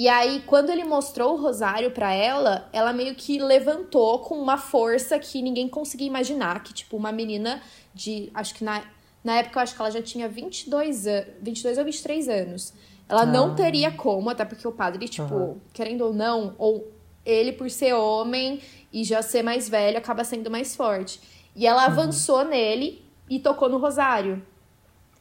[0.00, 4.56] E aí, quando ele mostrou o rosário pra ela, ela meio que levantou com uma
[4.56, 6.62] força que ninguém conseguia imaginar.
[6.62, 7.60] Que, tipo, uma menina
[7.92, 8.30] de.
[8.32, 8.82] Acho que na,
[9.22, 12.72] na época eu acho que ela já tinha 22, an 22 ou 23 anos.
[13.06, 13.54] Ela não Ah.
[13.54, 15.56] teria como, até porque o padre, tipo, Aham.
[15.74, 16.90] querendo ou não, ou
[17.22, 18.58] ele por ser homem
[18.90, 21.20] e já ser mais velho, acaba sendo mais forte.
[21.54, 24.42] E ela avançou nele e tocou no rosário.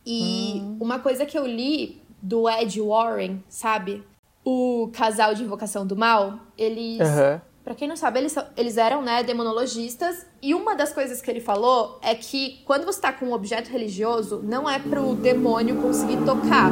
[0.05, 4.05] E uma coisa que eu li do Ed Warren, sabe?
[4.43, 7.01] O casal de invocação do mal, eles.
[7.01, 7.41] Aham.
[7.63, 10.25] Pra quem não sabe, eles, eles eram, né, demonologistas.
[10.41, 13.69] E uma das coisas que ele falou é que quando você tá com um objeto
[13.69, 16.71] religioso, não é pro demônio conseguir tocar.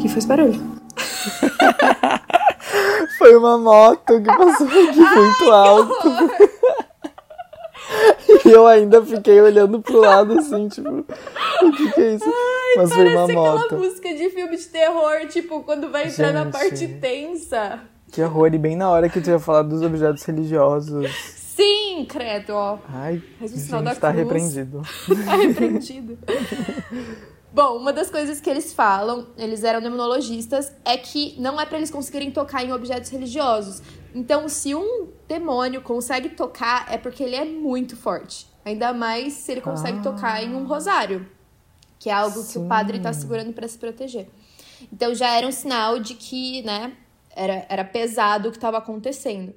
[0.00, 0.78] que foi esse barulho?
[3.18, 6.08] Foi uma moto que passou aqui muito alto.
[8.46, 11.04] e eu ainda fiquei olhando pro lado assim, tipo,
[11.62, 12.24] o que que é isso?
[12.76, 13.76] Mas foi uma Parece aquela moto.
[13.78, 16.52] música de filme de terror, tipo, quando vai entrar na Gente.
[16.52, 17.80] parte tensa.
[18.12, 21.10] Que horror, e bem na hora que tu ia falar dos objetos religiosos.
[21.36, 22.78] Sim, credo, ó.
[22.88, 24.80] Ai, o gente, tá repreendido.
[25.26, 26.16] tá repreendido.
[27.52, 31.78] Bom, uma das coisas que eles falam, eles eram demonologistas, é que não é pra
[31.78, 33.82] eles conseguirem tocar em objetos religiosos.
[34.14, 38.46] Então, se um demônio consegue tocar, é porque ele é muito forte.
[38.64, 40.02] Ainda mais se ele consegue Ah.
[40.02, 41.26] tocar em um rosário,
[41.98, 42.68] que é algo que o Sim.
[42.68, 44.28] padre tá segurando pra se proteger.
[44.92, 46.92] Então já era um sinal de que, né,
[47.34, 49.52] era, era pesado o que estava acontecendo.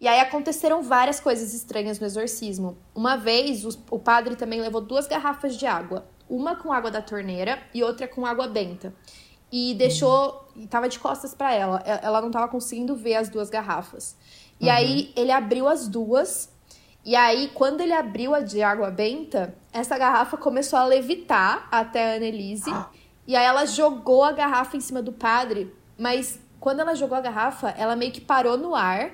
[0.00, 2.78] E aí aconteceram várias coisas estranhas no exorcismo.
[2.94, 6.06] Uma vez, os- o padre também levou duas garrafas de água.
[6.28, 8.94] Uma com água da torneira e outra com água benta.
[9.50, 10.46] E deixou...
[10.54, 11.78] E tava de costas para ela.
[11.84, 14.14] Ela não tava conseguindo ver as duas garrafas.
[14.60, 16.50] E aí, ele abriu as duas...
[17.08, 22.12] E aí, quando ele abriu a de água benta, essa garrafa começou a levitar até
[22.12, 22.70] a Annelise.
[23.26, 27.22] E aí ela jogou a garrafa em cima do padre, mas quando ela jogou a
[27.22, 29.10] garrafa, ela meio que parou no ar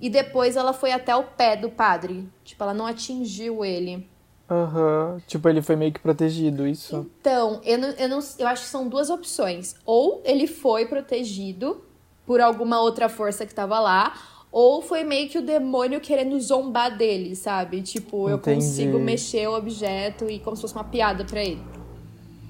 [0.00, 2.26] e depois ela foi até o pé do padre.
[2.42, 4.08] Tipo, ela não atingiu ele.
[4.50, 5.12] Aham.
[5.12, 5.20] Uhum.
[5.26, 7.06] Tipo, ele foi meio que protegido, isso?
[7.20, 9.74] Então, eu, não, eu, não, eu acho que são duas opções.
[9.84, 11.84] Ou ele foi protegido
[12.24, 14.14] por alguma outra força que tava lá,
[14.50, 17.82] ou foi meio que o demônio querendo zombar dele, sabe?
[17.82, 18.56] Tipo, eu Entendi.
[18.56, 21.62] consigo mexer o objeto e como se fosse uma piada para ele.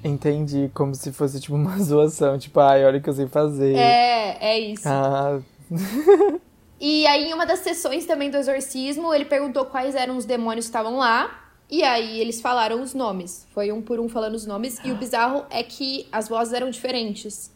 [0.04, 3.74] Entendi, como se fosse tipo uma zoação, tipo, ai, olha o que eu sei fazer.
[3.74, 4.88] É, é isso.
[4.88, 5.40] Ah,
[6.78, 10.66] E aí, em uma das sessões também do exorcismo, ele perguntou quais eram os demônios
[10.66, 11.44] que estavam lá.
[11.70, 13.46] E aí eles falaram os nomes.
[13.52, 14.78] Foi um por um falando os nomes.
[14.84, 17.50] E o bizarro é que as vozes eram diferentes.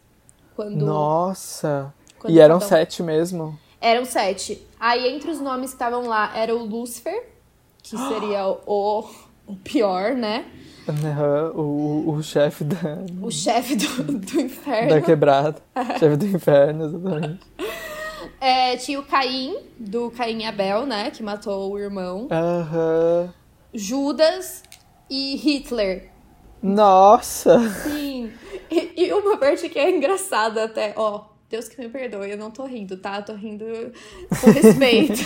[0.57, 0.85] Quando.
[0.85, 1.92] nossa.
[2.18, 3.59] quando E eram sete mesmo?
[3.81, 4.61] Eram sete.
[4.79, 7.29] Aí entre os nomes que estavam lá era o Lúcifer,
[7.83, 9.05] que seria o,
[9.47, 10.45] o pior, né?
[10.88, 14.88] Aham, o, o chefe da, O chefe do, do inferno.
[14.90, 15.62] da quebrada.
[15.99, 17.40] chefe do inferno, exatamente.
[18.43, 21.11] É, tinha o Caim, do Caim e Abel, né?
[21.11, 22.27] Que matou o irmão.
[22.31, 23.33] Aham.
[23.75, 24.62] Judas
[25.11, 26.11] e Hitler.
[26.62, 27.59] Nossa!
[27.83, 28.33] Sim.
[28.71, 31.25] E, e uma parte que é engraçada até, ó.
[31.51, 33.21] Deus que me perdoe, eu não tô rindo, tá?
[33.21, 33.65] Tô rindo
[34.41, 35.21] com respeito.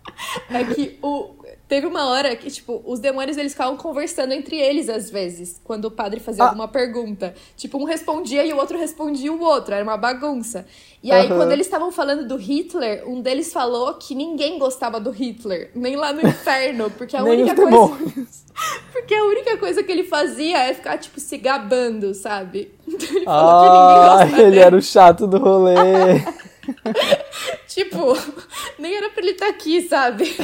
[0.50, 1.34] é que o,
[1.68, 5.86] teve uma hora que, tipo, os demônios eles ficavam conversando entre eles às vezes, quando
[5.86, 6.48] o padre fazia Ah.
[6.48, 7.34] alguma pergunta.
[7.56, 10.66] Tipo, um respondia e o outro respondia o outro, era uma bagunça.
[11.02, 11.36] E aí, Aham.
[11.36, 15.94] quando eles estavam falando do Hitler, um deles falou que ninguém gostava do Hitler, nem
[15.96, 17.96] lá no inferno, porque a única coisa.
[18.90, 22.72] Porque a única coisa que ele fazia é ficar, tipo, se gabando, sabe?
[22.88, 24.58] Então ele falou que ninguém Ah, gosta ele dele.
[24.60, 25.74] era o chato do rolê.
[27.68, 28.14] Tipo,
[28.78, 30.24] nem era pra ele estar aqui, sabe?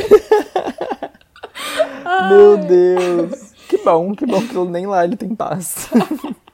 [2.28, 3.52] Meu Deus.
[3.68, 5.88] Que bom, que bom que nem lá ele tem paz.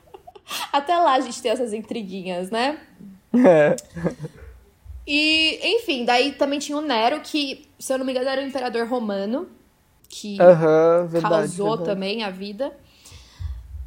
[0.73, 2.79] Até lá a gente tem essas intriguinhas, né?
[3.35, 3.77] É.
[5.07, 8.45] E, enfim, daí também tinha o Nero, que, se eu não me engano, era o
[8.45, 9.49] imperador romano,
[10.09, 11.35] que Aham, verdade.
[11.35, 11.91] causou verdade.
[11.91, 12.73] também a vida.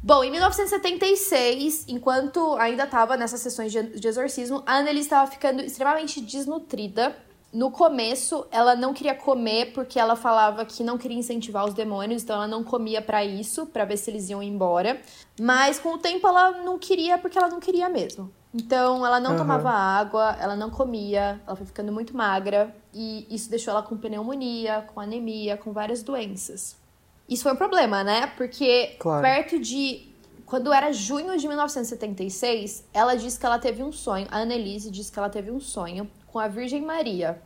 [0.04, 6.20] Bom, em 1976, enquanto ainda estava nessas sessões de exorcismo, a Annelise estava ficando extremamente
[6.20, 7.16] desnutrida.
[7.52, 12.24] No começo, ela não queria comer porque ela falava que não queria incentivar os demônios,
[12.24, 15.00] então ela não comia pra isso, pra ver se eles iam embora.
[15.40, 18.32] Mas com o tempo ela não queria porque ela não queria mesmo.
[18.52, 19.38] Então ela não Aham.
[19.38, 23.96] tomava água, ela não comia, ela foi ficando muito magra e isso deixou ela com
[23.96, 26.81] pneumonia, com anemia, com várias doenças.
[27.28, 28.26] Isso foi um problema, né?
[28.36, 29.22] Porque Claro.
[29.22, 30.10] perto de.
[30.44, 34.26] Quando era junho de 1976, ela disse que ela teve um sonho.
[34.30, 37.40] A Annelise disse que ela teve um sonho com a Virgem Maria.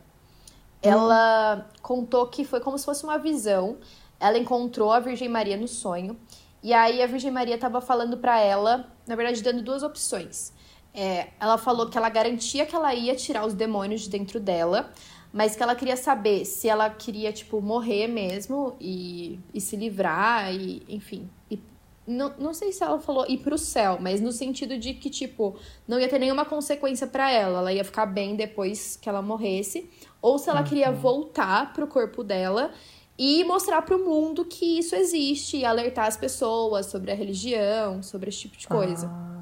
[0.81, 3.77] Ela contou que foi como se fosse uma visão.
[4.19, 6.17] Ela encontrou a Virgem Maria no sonho.
[6.61, 10.51] E aí a Virgem Maria estava falando para ela, na verdade, dando duas opções.
[10.99, 14.91] É, ela falou que ela garantia que ela ia tirar os demônios de dentro dela,
[15.31, 20.51] mas que ela queria saber se ela queria, tipo, morrer mesmo e, e se livrar,
[20.51, 21.29] e, enfim.
[21.51, 21.61] E
[22.07, 25.55] não, não sei se ela falou ir pro céu, mas no sentido de que, tipo,
[25.87, 27.59] não ia ter nenhuma consequência para ela.
[27.59, 29.87] Ela ia ficar bem depois que ela morresse.
[30.19, 32.71] Ou se ela queria voltar pro corpo dela
[33.15, 38.29] e mostrar pro mundo que isso existe e alertar as pessoas sobre a religião, sobre
[38.29, 39.07] esse tipo de coisa.
[39.07, 39.36] Ah.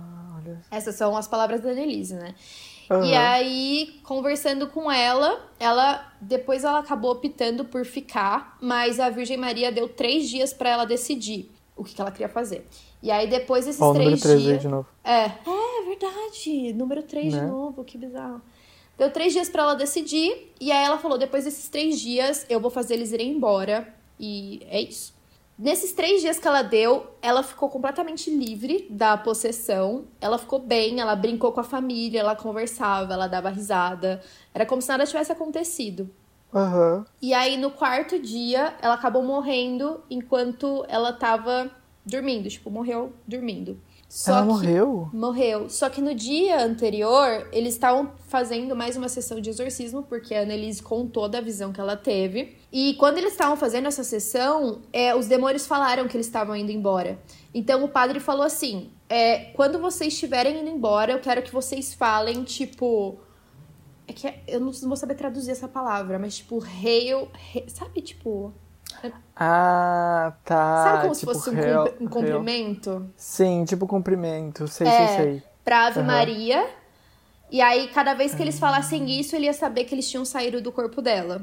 [0.71, 2.35] Essas são as palavras da Annelise, né?
[2.89, 3.05] Aham.
[3.05, 9.37] E aí, conversando com ela, ela depois ela acabou optando por ficar, mas a Virgem
[9.37, 12.65] Maria deu três dias pra ela decidir o que, que ela queria fazer.
[13.01, 14.61] E aí, depois desses Ó, três 3 aí dias.
[14.61, 14.87] de novo.
[15.03, 16.73] É, é verdade.
[16.73, 17.47] Número 3 de Né?
[17.47, 18.41] novo, que bizarro.
[18.97, 22.59] Deu três dias pra ela decidir, e aí ela falou: depois desses três dias, eu
[22.59, 23.91] vou fazer eles irem embora.
[24.19, 25.13] E é isso.
[25.57, 30.05] Nesses três dias que ela deu, ela ficou completamente livre da possessão.
[30.19, 34.21] Ela ficou bem, ela brincou com a família, ela conversava, ela dava risada.
[34.53, 36.09] Era como se nada tivesse acontecido.
[36.53, 37.05] Aham.
[37.21, 41.71] E aí, no quarto dia, ela acabou morrendo enquanto ela tava
[42.05, 42.49] dormindo.
[42.49, 43.79] Tipo, morreu dormindo.
[44.07, 45.09] Só Ela morreu?
[45.11, 45.69] Morreu.
[45.69, 50.41] Só que no dia anterior, eles estavam fazendo mais uma sessão de exorcismo, porque a
[50.43, 52.55] Annelise contou da visão que ela teve.
[52.71, 56.71] E quando eles estavam fazendo essa sessão, é, os demônios falaram que eles estavam indo
[56.71, 57.19] embora.
[57.53, 61.93] Então o padre falou assim: é, quando vocês estiverem indo embora, eu quero que vocês
[61.93, 63.17] falem, tipo.
[64.07, 67.27] É que eu não vou saber traduzir essa palavra, mas tipo, hail.
[67.55, 68.53] he- sabe, tipo.
[69.35, 70.83] Ah, tá.
[70.83, 73.09] sabe como se tipo, fosse um, real- um real- cumprimento?
[73.17, 74.67] Sim, tipo cumprimento.
[74.67, 75.07] Sei, É.
[75.07, 75.43] sei, sei.
[75.63, 76.07] pra Ave Aham.
[76.07, 76.67] Maria.
[77.51, 80.61] E aí, cada vez que eles falassem isso, ele ia saber que eles tinham saído
[80.61, 81.41] do corpo dela.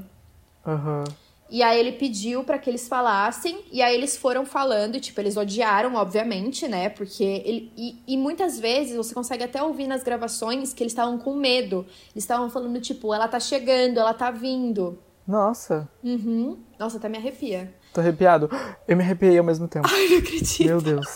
[0.66, 1.04] Aham.
[1.50, 5.20] E aí ele pediu para que eles falassem, e aí eles foram falando, e, tipo,
[5.20, 6.88] eles odiaram, obviamente, né?
[6.88, 7.70] Porque ele.
[7.76, 11.84] E, e muitas vezes você consegue até ouvir nas gravações que eles estavam com medo.
[12.14, 14.98] Eles estavam falando, tipo, ela tá chegando, ela tá vindo.
[15.26, 15.88] Nossa.
[16.02, 16.58] Uhum.
[16.78, 17.72] Nossa, até me arrepia.
[17.94, 18.50] Tô arrepiado.
[18.88, 19.88] Eu me arrepiei ao mesmo tempo.
[19.92, 20.66] Ai, não acredito.
[20.66, 21.06] Meu Deus.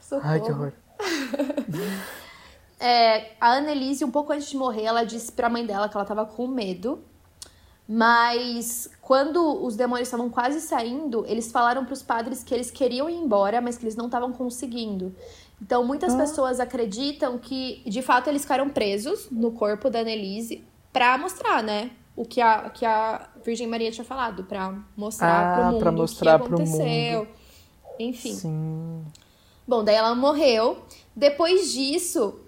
[0.00, 0.28] Socorro.
[0.30, 0.72] Ai, que horror.
[2.84, 6.04] É, a Annelise, um pouco antes de morrer, ela disse pra mãe dela que ela
[6.04, 6.98] tava com medo.
[7.88, 13.08] Mas quando os demônios estavam quase saindo, eles falaram para os padres que eles queriam
[13.08, 15.14] ir embora, mas que eles não estavam conseguindo.
[15.60, 16.18] Então muitas Ah.
[16.18, 21.90] pessoas acreditam que, de fato, eles ficaram presos no corpo da Annelise pra mostrar, né?
[22.14, 25.92] O que a, que a Virgem Maria tinha falado, pra mostrar Ah, pro mundo pra
[25.92, 27.28] mostrar o que aconteceu.
[27.98, 28.34] Enfim.
[28.34, 29.04] Sim.
[29.66, 30.82] Bom, daí ela morreu.
[31.16, 32.38] Depois disso,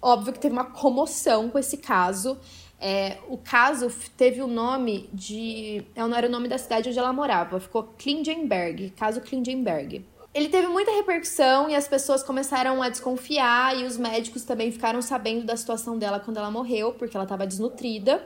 [0.00, 2.36] óbvio que teve uma comoção com esse caso.
[2.80, 5.84] É, o caso teve o nome de.
[5.94, 10.04] é, Não era o nome da cidade onde ela morava, ficou Klingenberg caso Klingenberg.
[10.34, 15.00] Ele teve muita repercussão e as pessoas começaram a desconfiar, e os médicos também ficaram
[15.02, 18.20] sabendo da situação dela quando ela morreu, porque ela estava desnutrida.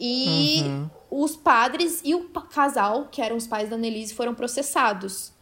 [0.00, 0.90] E Uhum.
[1.10, 5.32] os padres e o casal, que eram os pais da Annelise, foram processados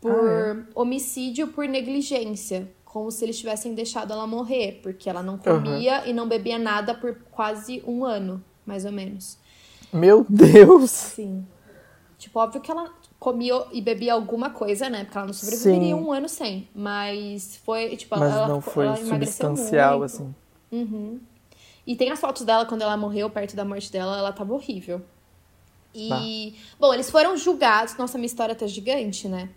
[0.00, 6.06] por homicídio por negligência, como se eles tivessem deixado ela morrer, porque ela não comia
[6.08, 9.38] e não bebia nada por quase um ano, mais ou menos.
[9.92, 10.90] Meu Deus.
[10.90, 11.46] Sim.
[12.16, 15.04] Tipo, óbvio que ela comia e bebia alguma coisa, né?
[15.04, 16.02] Porque ela não sobreviveria Sim.
[16.02, 16.68] um ano sem.
[16.74, 20.34] Mas foi, tipo, Mas ela, não foi ela emagreceu substancial, assim.
[20.72, 21.20] Uhum.
[21.86, 25.02] E tem as fotos dela quando ela morreu, perto da morte dela, ela tava horrível.
[25.94, 27.96] E, bom, eles foram julgados.
[27.96, 29.48] Nossa, minha história tá gigante, né?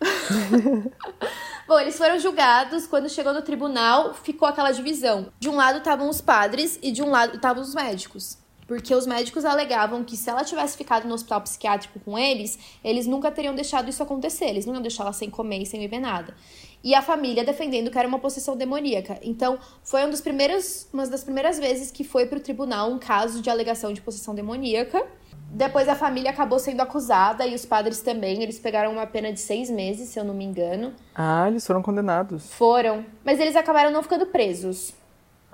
[1.66, 2.86] bom, eles foram julgados.
[2.86, 5.32] Quando chegou no tribunal, ficou aquela divisão.
[5.40, 8.36] De um lado estavam os padres e de um lado estavam os médicos.
[8.66, 13.06] Porque os médicos alegavam que se ela tivesse ficado no hospital psiquiátrico com eles, eles
[13.06, 14.44] nunca teriam deixado isso acontecer.
[14.44, 16.34] Eles não iam deixar ela sem comer e sem beber nada.
[16.82, 19.18] E a família defendendo que era uma possessão demoníaca.
[19.22, 23.42] Então, foi um dos primeiros, uma das primeiras vezes que foi pro tribunal um caso
[23.42, 25.04] de alegação de possessão demoníaca.
[25.50, 28.42] Depois a família acabou sendo acusada e os padres também.
[28.42, 30.92] Eles pegaram uma pena de seis meses, se eu não me engano.
[31.14, 32.52] Ah, eles foram condenados.
[32.52, 33.04] Foram.
[33.24, 34.92] Mas eles acabaram não ficando presos.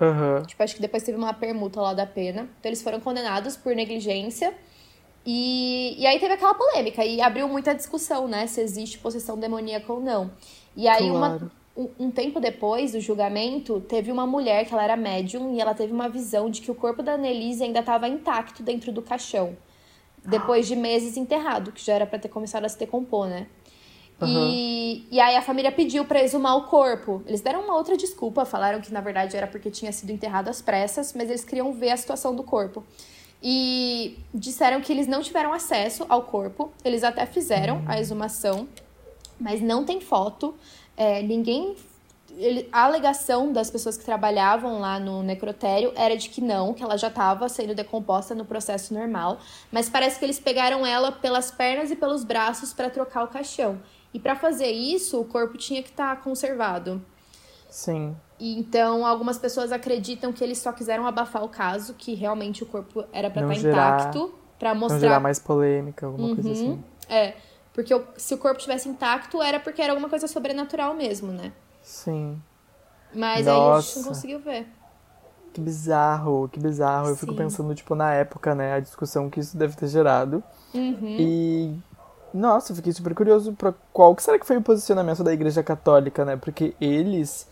[0.00, 0.42] Aham.
[0.42, 2.48] Tipo, acho que depois teve uma permuta lá da pena.
[2.58, 4.52] Então eles foram condenados por negligência.
[5.24, 8.46] E, e aí teve aquela polêmica e abriu muita discussão, né?
[8.46, 10.30] Se existe possessão demoníaca ou não.
[10.76, 11.50] E aí, uma, Claro.
[11.76, 15.74] um, um tempo depois do julgamento, teve uma mulher que ela era médium e ela
[15.74, 19.56] teve uma visão de que o corpo da Annelise ainda estava intacto dentro do caixão.
[20.24, 23.46] Depois de meses enterrado, que já era pra ter começado a se decompor, né?
[24.26, 27.22] E, e aí a família pediu pra exumar o corpo.
[27.26, 30.62] Eles deram uma outra desculpa, falaram que na verdade era porque tinha sido enterrado às
[30.62, 32.82] pressas, mas eles queriam ver a situação do corpo.
[33.42, 36.72] E disseram que eles não tiveram acesso ao corpo.
[36.84, 38.66] Eles até fizeram a exumação,
[39.40, 40.54] mas não tem foto.
[40.96, 41.74] É, ninguém.
[42.36, 46.82] ele- a alegação das pessoas que trabalhavam lá no necrotério era de que não, que
[46.82, 49.38] ela já estava sendo decomposta no processo normal.
[49.70, 53.80] Mas parece que eles pegaram ela pelas pernas e pelos braços para trocar o caixão.
[54.12, 57.00] E para fazer isso, o corpo tinha que estar conservado.
[57.70, 58.16] Sim.
[58.38, 62.66] E então, algumas pessoas acreditam que eles só quiseram abafar o caso, que realmente o
[62.66, 64.98] corpo era Não estar gerar- intacto, Não mostrar.
[64.98, 66.52] gerar mais polêmica, alguma coisa Uhum.
[66.54, 66.84] assim.
[67.08, 67.34] É,
[67.74, 71.52] porque o- se o corpo tivesse intacto, era porque era alguma coisa sobrenatural mesmo, né?
[71.82, 72.40] Sim.
[73.14, 73.98] Mas aí a gente Nossa.
[74.00, 74.66] não conseguiu ver.
[75.52, 77.08] Que bizarro, que bizarro.
[77.10, 77.38] Eu fico Sim.
[77.38, 80.42] pensando, tipo, na época, né, a discussão que isso deve ter gerado.
[80.74, 81.16] Uhum.
[81.20, 81.76] E.
[82.32, 85.62] Nossa, eu fiquei super curioso pra qual que será que foi o posicionamento da Igreja
[85.62, 86.36] Católica, né?
[86.36, 87.46] Porque eles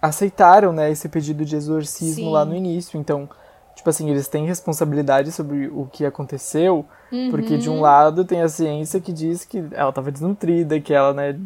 [0.00, 2.32] aceitaram, né, esse pedido de exorcismo Sim.
[2.32, 2.98] lá no início.
[2.98, 3.28] Então,
[3.74, 6.84] tipo assim, eles têm responsabilidade sobre o que aconteceu,
[7.30, 7.58] porque Uhum.
[7.60, 11.38] de um lado tem a ciência que diz que ela estava desnutrida, que ela, né,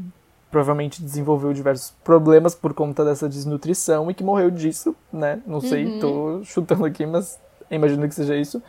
[0.50, 5.40] provavelmente desenvolveu diversos problemas por conta dessa desnutrição e que morreu disso, né?
[5.46, 6.00] Não sei, Uhum.
[6.00, 7.38] tô chutando aqui, mas
[7.70, 8.62] imagino que seja isso.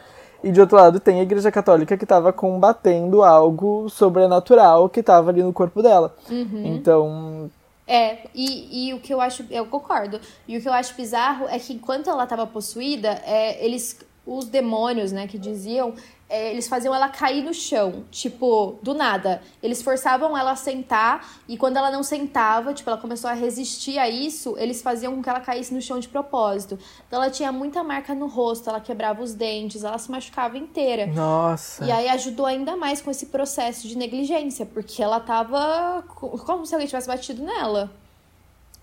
[0.44, 5.30] E de outro lado tem a Igreja Católica que estava combatendo algo sobrenatural que estava
[5.30, 6.14] ali no corpo dela.
[6.30, 6.62] Uhum.
[6.66, 7.50] Então,
[7.92, 10.22] É, e, e o que eu acho, eu concordo.
[10.48, 14.46] E o que eu acho bizarro é que enquanto ela estava possuída, é, eles, os
[14.46, 15.96] demônios, né, que diziam,
[16.30, 19.42] é, eles faziam ela cair no chão, tipo, do nada.
[19.64, 23.98] Eles forçavam ela a sentar e quando ela não sentava, tipo, ela começou a resistir
[23.98, 26.78] a isso, eles faziam com que ela caísse no chão de propósito.
[27.08, 31.08] Então ela tinha muita marca no rosto, ela quebrava os dentes, ela se machucava inteira.
[31.08, 31.84] nossa.
[31.84, 36.66] E aí ajudou ainda mais com esse processo de negligência, porque ela tava co- como
[36.66, 37.90] se alguém tivesse batido nela.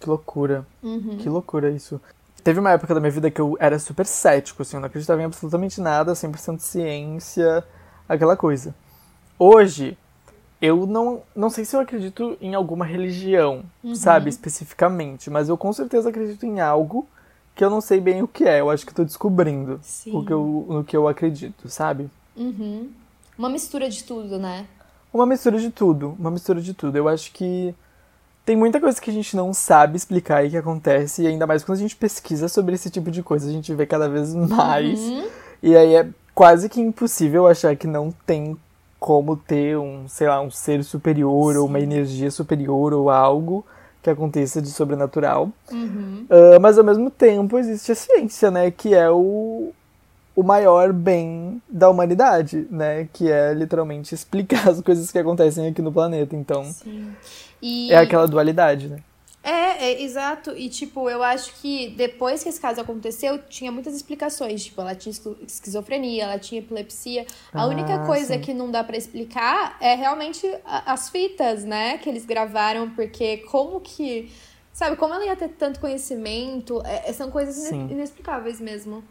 [0.01, 0.66] Que loucura.
[0.83, 1.16] Uhum.
[1.18, 2.01] Que loucura isso.
[2.47, 5.21] Teve uma época da minha vida que eu era super cético, assim, eu não acreditava
[5.21, 7.65] em absolutamente nada, 100% ciência,
[8.09, 8.73] aquela coisa.
[9.37, 9.99] hoje,
[10.63, 13.97] eu não, não sei se eu acredito em alguma religião, Uhum.
[13.97, 17.09] sabe, especificamente, mas eu com certeza acredito em algo
[17.57, 18.61] que eu não sei bem o que é.
[18.61, 20.17] Eu acho que tô descobrindo Sim.
[20.17, 22.09] o que eu, no que eu acredito, sabe?
[22.37, 22.89] Uhum.
[23.37, 24.69] Uma mistura de tudo, né?
[25.13, 26.95] Uma mistura de tudo, uma mistura de tudo.
[26.97, 27.75] Eu acho que
[28.47, 31.65] tem muita coisa que a gente não sabe explicar e que acontece, e ainda mais
[31.65, 35.01] quando a gente pesquisa sobre esse tipo de coisa, a gente vê cada vez mais.
[35.01, 35.27] Uhum.
[35.61, 38.57] E aí é quase que impossível achar que não tem
[39.01, 43.67] como ter um, sei lá, um ser superior ou uma energia superior ou algo
[44.01, 45.51] que aconteça de sobrenatural.
[45.73, 46.27] Uhum.
[46.31, 48.71] Ah, mas ao mesmo tempo existe a ciência, né?
[48.71, 49.73] Que é o,
[50.37, 53.09] o maior bem da humanidade, né?
[53.13, 56.37] Que é literalmente explicar as coisas que acontecem aqui no planeta.
[56.37, 57.11] Então Sim.
[57.69, 57.93] E...
[57.93, 59.03] é aquela dualidade, né?
[59.43, 60.51] É, é, exato.
[60.57, 64.64] E, tipo, eu acho que depois que esse caso aconteceu, tinha muitas explicações.
[64.64, 67.25] Tipo, ela tinha esqui- esquizofrenia, ela tinha epilepsia.
[67.55, 68.41] A Ah, única coisa sim.
[68.41, 71.99] que não dá pra explicar é realmente as fitas, né?
[71.99, 74.33] Que eles gravaram, porque como que.
[74.73, 76.83] Sabe, como ela ia ter tanto conhecimento?
[76.85, 77.89] É, são coisas Sim.
[77.91, 79.03] inexplicáveis mesmo.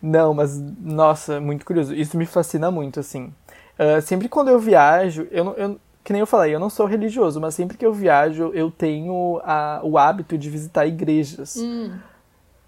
[0.00, 1.94] Não, mas nossa, muito curioso.
[1.94, 3.32] Isso me fascina muito, assim.
[3.78, 6.86] Ah, sempre quando eu viajo, eu, não- eu, que nem eu falei, eu não sou
[6.86, 11.56] religioso, mas sempre que eu viajo, eu tenho a- o hábito de visitar igrejas.
[11.56, 11.92] Hum.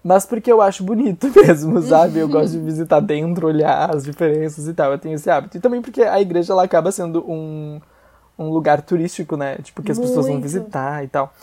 [0.03, 2.19] Mas porque eu acho bonito mesmo, sabe?
[2.19, 4.91] Eu gosto de visitar dentro, olhar as diferenças e tal.
[4.91, 5.57] Eu tenho esse hábito.
[5.57, 7.79] E também porque a igreja ela acaba sendo um,
[8.37, 9.55] um lugar turístico, né?
[9.63, 10.43] Tipo, que as pessoas vão Muito.
[10.43, 11.33] visitar e tal.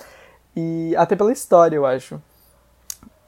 [0.55, 2.21] E até pela história, eu acho.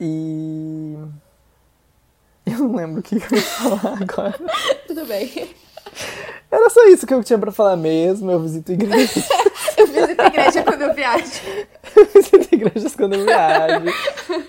[0.01, 0.97] E.
[2.45, 4.35] Eu não lembro o que eu ia falar agora.
[4.89, 5.55] Tudo bem.
[6.51, 8.31] Era só isso que eu tinha pra falar mesmo.
[8.31, 9.29] Eu visito igrejas.
[9.77, 11.25] Eu visito igreja quando eu viajo.
[11.97, 13.85] eu visito igrejas quando eu viajo.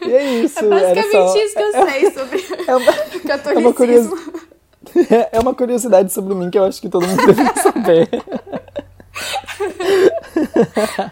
[0.05, 0.59] E é isso.
[0.59, 1.37] É basicamente só...
[1.37, 2.93] isso que eu sei sobre É uma...
[3.25, 3.55] catolicismo.
[3.63, 8.09] uma curiosi- É uma curiosidade sobre mim que eu acho que todo mundo deveria saber.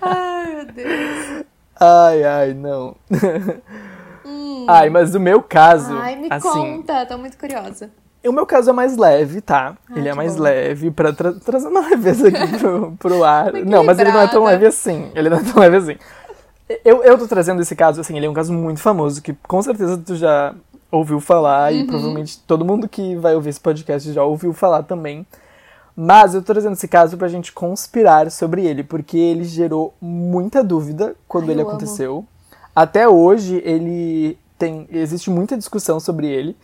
[0.02, 1.46] Ai, meu Deus.
[1.80, 2.96] Ai, ai, não.
[4.68, 6.00] Ai, mas o meu caso, Hum.
[6.02, 7.90] Ai, me assim, conta, tô muito curiosa.
[8.30, 9.76] O meu caso é mais leve, tá?
[9.96, 10.44] ele é mais bom.
[10.44, 13.54] leve pra tra- trazer uma leveza aqui pro, pro ar.
[13.54, 15.10] Não, mas ele não é tão leve assim.
[15.16, 15.98] Ele não é tão leve assim.
[16.86, 19.62] Eu, eu tô trazendo esse caso, assim, ele é um caso muito famoso, que com
[19.62, 20.54] certeza tu já
[20.92, 21.80] ouviu falar, Uhum.
[21.80, 25.26] e provavelmente todo mundo que vai ouvir esse podcast já ouviu falar também.
[25.96, 30.64] Mas eu tô trazendo esse caso pra gente conspirar sobre ele, porque ele gerou muita
[30.64, 31.76] dúvida quando Ai, ele eu amo.
[31.76, 32.26] aconteceu.
[32.74, 34.88] Até hoje ele tem.
[34.92, 36.56] Existe muita discussão sobre ele.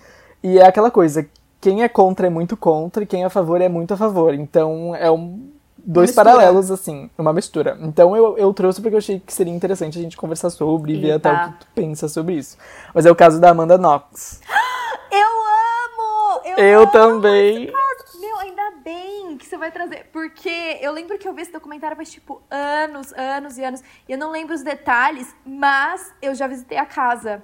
[0.41, 1.25] E é aquela coisa,
[1.67, 4.33] quem é contra é muito contra e quem é a favor é muito a favor.
[4.33, 5.51] Então é um.
[5.77, 6.31] Dois mistura.
[6.31, 7.77] paralelos, assim, uma mistura.
[7.81, 10.99] Então eu, eu trouxe porque eu achei que seria interessante a gente conversar sobre e
[10.99, 12.57] ver até o que tu pensa sobre isso.
[12.93, 14.41] Mas é o caso da Amanda Knox.
[15.09, 16.41] Eu amo!
[16.45, 17.71] Eu, Eu amo também.
[18.19, 20.09] Meu, ainda bem que você vai trazer.
[20.11, 23.81] Porque eu lembro que eu vi esse documentário faz, tipo, anos, anos e anos.
[24.07, 27.41] E eu não lembro os detalhes, mas eu já visitei a casa.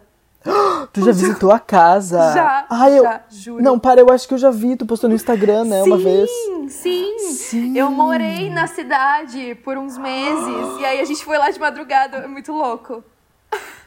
[0.91, 2.17] Tu já visitou a casa?
[2.33, 3.03] Já, Ai, eu...
[3.03, 3.63] já, juro.
[3.63, 4.75] Não, para, eu acho que eu já vi.
[4.75, 6.29] Tu postou no Instagram, né, uma vez.
[6.29, 7.19] Sim, sim.
[7.19, 7.77] Sim.
[7.77, 10.79] Eu morei na cidade por uns meses.
[10.79, 12.17] e aí a gente foi lá de madrugada.
[12.17, 13.03] É muito louco.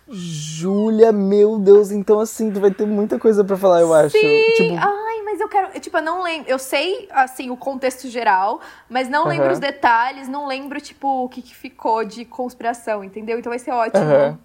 [0.08, 4.16] Júlia, meu Deus, então assim, tu vai ter muita coisa pra falar, eu acho.
[4.16, 4.52] Sim!
[4.56, 5.80] Tipo, Ai, mas eu quero.
[5.80, 6.48] Tipo, eu não lembro.
[6.48, 9.54] Eu sei, assim, o contexto geral, mas não lembro Aham.
[9.54, 13.38] os detalhes, não lembro, tipo, o que, que ficou de conspiração, entendeu?
[13.38, 14.04] Então vai ser ótimo.
[14.04, 14.38] aham.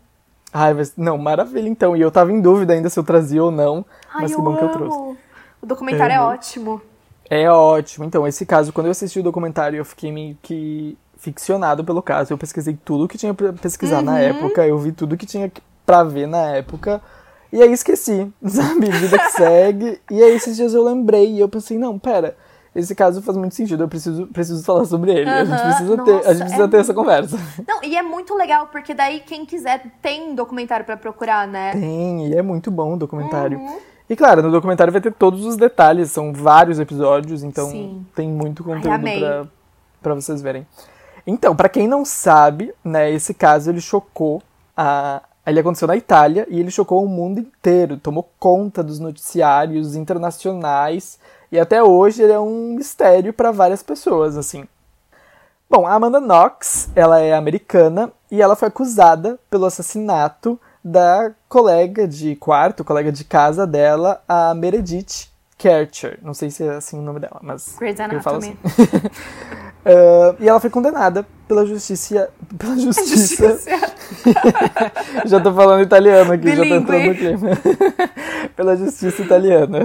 [0.53, 1.95] Ai, mas não, maravilha então.
[1.95, 4.55] E eu tava em dúvida ainda se eu trazia ou não, Ai, mas que bom
[4.55, 4.71] que eu amo.
[4.71, 4.97] trouxe.
[5.61, 6.27] O documentário é Amo.
[6.27, 6.81] ótimo.
[7.29, 8.03] É ótimo.
[8.05, 12.33] Então, esse caso, quando eu assisti o documentário, eu fiquei meio que ficcionado pelo caso.
[12.33, 14.17] Eu pesquisei tudo que tinha pra pesquisar na Uhum.
[14.17, 15.49] época, eu vi tudo que tinha
[15.85, 17.01] pra ver na época.
[17.53, 18.89] E aí esqueci, sabe?
[18.89, 20.01] Vida que segue.
[20.09, 22.35] E aí esses dias eu lembrei e eu pensei, não, pera,
[22.73, 25.29] esse caso faz muito sentido, eu preciso, preciso falar sobre ele.
[25.29, 27.37] A gente precisa ter, a Nossa, gente precisa é ter essa conversa.
[27.67, 31.73] Não, e é muito legal, porque daí quem quiser tem documentário pra procurar, né?
[31.73, 33.59] Tem, e é muito bom o documentário.
[33.59, 33.79] Uhum.
[34.09, 38.05] E claro, no documentário vai ter todos os detalhes, são vários episódios, então Sim.
[38.15, 39.19] tem muito Ai, conteúdo amei.
[39.19, 39.47] pra,
[40.01, 40.65] pra vocês verem.
[41.27, 44.41] Então, pra quem não sabe, né, esse caso ele chocou
[44.75, 45.21] a.
[45.45, 51.17] Ele aconteceu na Itália e ele chocou o mundo inteiro, tomou conta dos noticiários internacionais
[51.51, 54.67] e até hoje ele é um mistério pra várias pessoas, assim.
[55.69, 62.07] Bom, a Amanda Knox, ela é americana e ela foi acusada pelo assassinato da colega
[62.07, 66.19] de quarto, colega de casa dela, a Meredith Kercher.
[66.21, 68.57] Não sei se é assim o nome dela, mas Grey's eu falo Anatomy.
[68.65, 69.61] assim.
[69.85, 72.29] Ah, e ela foi condenada pela justiça.
[72.57, 73.59] Pela justiça.
[75.25, 77.49] já tô falando italiano aqui, já tô entrando no clima.
[78.55, 79.79] pela justiça italiana.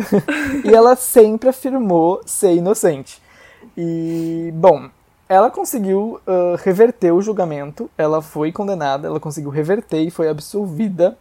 [0.64, 3.20] e ela sempre afirmou ser inocente.
[3.76, 4.88] E, bom,
[5.28, 11.16] ela conseguiu uh, reverter o julgamento, ela foi condenada, ela conseguiu reverter e foi absolvida.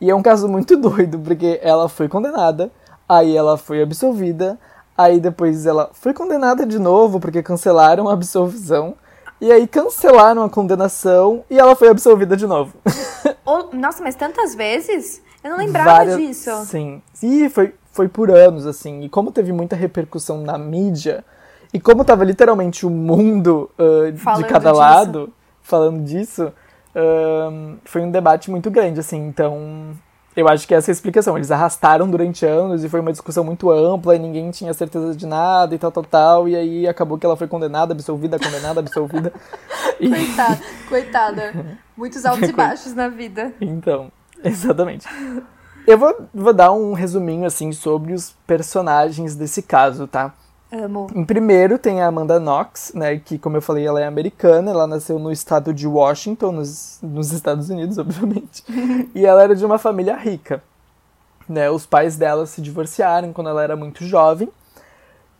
[0.00, 2.70] E é um caso muito doido, porque ela foi condenada,
[3.08, 4.58] aí ela foi absolvida,
[4.96, 8.94] aí depois ela foi condenada de novo, porque cancelaram a absolvição,
[9.40, 12.74] e aí cancelaram a condenação e ela foi absolvida de novo.
[13.72, 15.22] Nossa, mas tantas vezes?
[15.44, 16.50] Eu não lembrava Várias, disso.
[16.64, 17.02] Sim.
[17.22, 19.02] E foi, foi por anos, assim.
[19.02, 21.24] E como teve muita repercussão na mídia,
[21.72, 24.80] e como tava literalmente o mundo uh, de cada disso.
[24.80, 25.32] lado
[25.62, 29.18] falando disso, uh, foi um debate muito grande, assim.
[29.26, 29.90] Então,
[30.36, 31.36] eu acho que essa é a explicação.
[31.36, 35.26] Eles arrastaram durante anos e foi uma discussão muito ampla e ninguém tinha certeza de
[35.26, 36.48] nada e tal, tal, tal.
[36.48, 39.32] E aí acabou que ela foi condenada, absolvida, condenada, absolvida.
[39.98, 40.10] e...
[40.26, 41.78] Coitada, coitada.
[41.96, 43.54] Muitos altos e baixos na vida.
[43.58, 44.12] Então,
[44.44, 45.08] exatamente.
[45.86, 50.34] Eu vou, vou dar um resuminho, assim, sobre os personagens desse caso, tá?
[50.70, 51.06] Amo.
[51.14, 54.86] Em primeiro tem a Amanda Knox, né, que como eu falei, ela é americana, ela
[54.86, 58.64] nasceu no estado de Washington, nos, nos Estados Unidos, obviamente.
[59.14, 60.62] e ela era de uma família rica.
[61.48, 64.48] Né, os pais dela se divorciaram quando ela era muito jovem.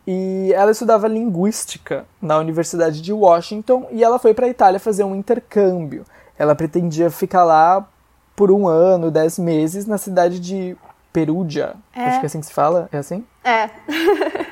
[0.09, 5.03] E ela estudava linguística na Universidade de Washington e ela foi para a Itália fazer
[5.03, 6.05] um intercâmbio.
[6.39, 7.85] Ela pretendia ficar lá
[8.33, 10.77] por um ano, dez meses, na cidade de
[11.11, 11.73] Perugia.
[11.93, 12.05] É.
[12.05, 12.87] Acho que é assim que se fala.
[12.89, 13.25] É assim?
[13.43, 13.63] É.
[13.63, 13.71] é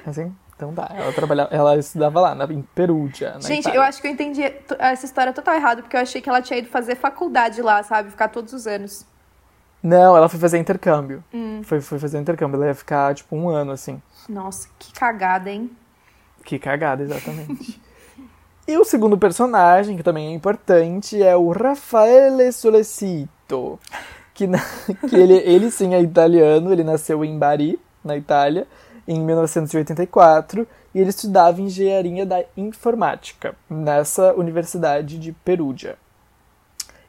[0.05, 0.35] assim?
[0.55, 3.77] Então dá, ela trabalhava, ela estudava lá, na, em Perugia, na Gente, Itália.
[3.77, 4.41] eu acho que eu entendi
[4.79, 8.09] essa história total errado, porque eu achei que ela tinha ido fazer faculdade lá, sabe?
[8.09, 9.05] Ficar todos os anos.
[9.83, 11.23] Não, ela foi fazer intercâmbio.
[11.33, 11.61] Hum.
[11.63, 14.01] Foi, foi fazer intercâmbio, ela ia ficar, tipo, um ano, assim.
[14.29, 15.69] Nossa, que cagada, hein?
[16.45, 17.81] Que cagada, exatamente.
[18.65, 23.77] e o segundo personagem, que também é importante, é o Raffaele Solecito.
[24.33, 24.59] Que, na,
[25.09, 28.65] que ele, ele sim é italiano, ele nasceu em Bari, na Itália
[29.07, 35.95] em 1984 e ele estudava engenharia da informática nessa universidade de Perugia.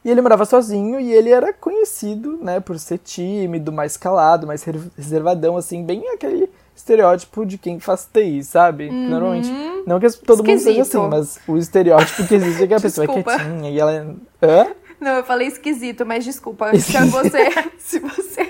[0.03, 4.63] E ele morava sozinho e ele era conhecido, né, por ser tímido, mais calado, mais
[4.63, 8.87] reservadão, assim, bem aquele estereótipo de quem faz TI, sabe?
[8.87, 9.09] Uhum.
[9.09, 9.49] Normalmente,
[9.85, 10.47] não que todo Esquisito.
[10.47, 13.79] mundo seja assim, mas o estereótipo que existe é que a pessoa é quietinha e
[13.79, 14.15] ela...
[14.41, 14.67] É, hã?
[14.99, 16.71] Não, eu falei esquisito, mas desculpa.
[16.77, 18.47] Se você, se você.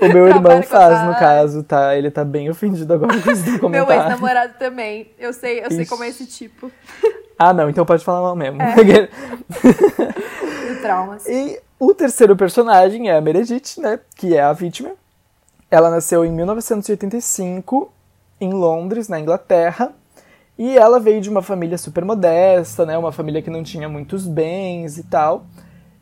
[0.00, 1.96] O meu irmão faz, no caso, tá?
[1.96, 3.86] Ele tá bem ofendido agora com esse comentário.
[3.86, 5.10] Meu ex-namorado também.
[5.18, 6.70] Eu sei, eu sei como é esse tipo.
[7.38, 8.60] Ah, não, então pode falar mal mesmo.
[8.62, 9.08] É.
[10.80, 11.26] Traumas.
[11.26, 13.98] E o terceiro personagem é a Meredith, né?
[14.16, 14.92] Que é a vítima.
[15.70, 17.92] Ela nasceu em 1985
[18.40, 19.92] em Londres, na Inglaterra.
[20.58, 22.96] E ela veio de uma família super modesta, né?
[22.96, 25.44] Uma família que não tinha muitos bens e tal.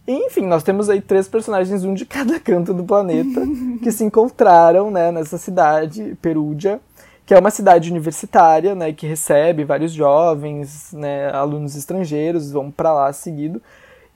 [0.06, 3.42] E, enfim, nós temos aí três personagens, um de cada canto do planeta,
[3.82, 6.80] que se encontraram, né, nessa cidade, Perúdia,
[7.24, 12.92] que é uma cidade universitária, né, que recebe vários jovens, né, alunos estrangeiros, vão para
[12.92, 13.62] lá seguido.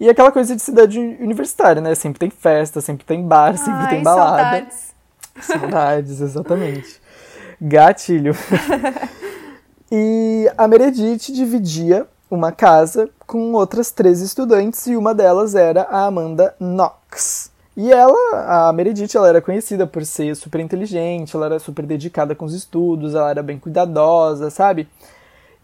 [0.00, 1.92] E aquela coisa de cidade universitária, né?
[1.96, 4.36] Sempre tem festa, sempre tem bar, sempre Ai, tem balada.
[4.36, 4.94] Saudades.
[5.40, 7.00] Saudades, exatamente.
[7.60, 8.32] Gatilho.
[9.90, 16.06] E a Meredith dividia uma casa com outras três estudantes e uma delas era a
[16.06, 17.50] Amanda Knox.
[17.76, 22.34] E ela, a Meredith, ela era conhecida por ser super inteligente, ela era super dedicada
[22.34, 24.88] com os estudos, ela era bem cuidadosa, sabe?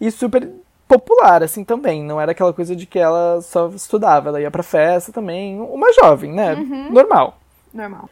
[0.00, 0.48] E super
[0.86, 2.04] popular, assim, também.
[2.04, 5.60] Não era aquela coisa de que ela só estudava, ela ia pra festa também.
[5.60, 6.54] Uma jovem, né?
[6.54, 6.92] Uhum.
[6.92, 7.36] Normal.
[7.72, 8.08] Normal.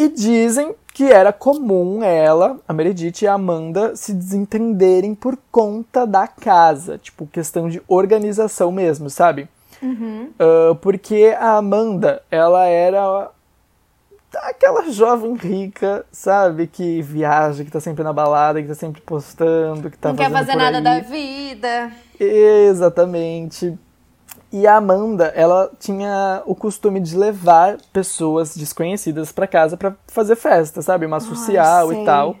[0.00, 6.06] E dizem que era comum ela, a Meredith e a Amanda, se desentenderem por conta
[6.06, 6.96] da casa.
[6.96, 9.46] Tipo, questão de organização mesmo, sabe?
[9.82, 10.30] Uhum.
[10.40, 13.30] Uh, porque a Amanda, ela era
[14.36, 16.66] aquela jovem rica, sabe?
[16.66, 20.30] Que viaja, que tá sempre na balada, que tá sempre postando, que tá Não quer
[20.30, 21.92] fazer nada da vida.
[22.18, 23.78] Exatamente.
[24.52, 30.34] E a Amanda, ela tinha o costume de levar pessoas desconhecidas para casa para fazer
[30.34, 31.06] festa, sabe?
[31.06, 32.36] Uma social e tal.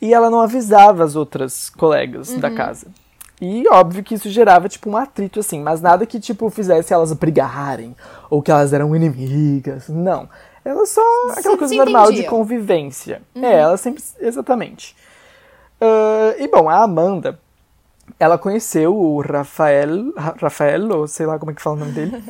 [0.00, 2.38] E ela não avisava as outras colegas uhum.
[2.38, 2.86] da casa.
[3.40, 7.12] E óbvio que isso gerava, tipo, um atrito, assim, mas nada que, tipo, fizesse elas
[7.12, 7.94] brigarem,
[8.30, 9.88] ou que elas eram inimigas.
[9.88, 10.28] Não.
[10.64, 11.02] Ela só.
[11.36, 13.22] aquela coisa normal de convivência.
[13.34, 13.44] Uhum.
[13.44, 14.02] É, ela sempre.
[14.20, 14.94] Exatamente.
[15.80, 17.38] Uh, e bom, a Amanda,
[18.18, 22.22] ela conheceu o Rafael, Rafael, ou sei lá como é que fala o nome dele.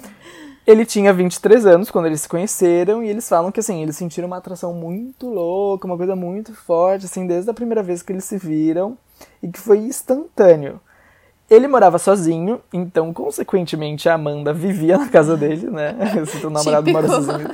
[0.66, 4.26] Ele tinha 23 anos quando eles se conheceram e eles falam que assim, eles sentiram
[4.26, 8.24] uma atração muito louca, uma coisa muito forte, assim, desde a primeira vez que eles
[8.24, 8.96] se viram
[9.42, 10.78] e que foi instantâneo.
[11.48, 15.96] Ele morava sozinho, então, consequentemente, a Amanda vivia na casa dele, né?
[16.26, 17.08] Se teu namorado Típico.
[17.08, 17.50] mora sozinho,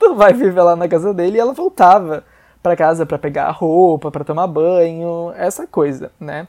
[0.00, 2.24] tu vai viver lá na casa dele e ela voltava
[2.60, 6.48] para casa para pegar roupa, para tomar banho, essa coisa, né?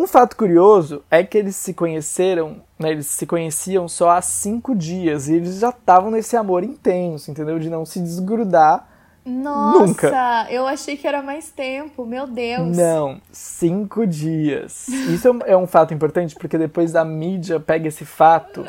[0.00, 4.74] Um fato curioso é que eles se conheceram, né, eles se conheciam só há cinco
[4.74, 7.58] dias e eles já estavam nesse amor intenso, entendeu?
[7.58, 8.86] De não se desgrudar
[9.26, 10.46] Nossa, Nunca.
[10.50, 12.76] eu achei que era mais tempo, meu Deus.
[12.76, 14.86] Não, cinco dias.
[14.88, 18.64] Isso é um- é um fato importante porque depois a mídia pega esse fato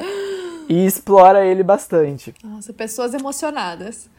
[0.67, 2.33] e explora ele bastante.
[2.43, 4.09] Nossa, pessoas emocionadas.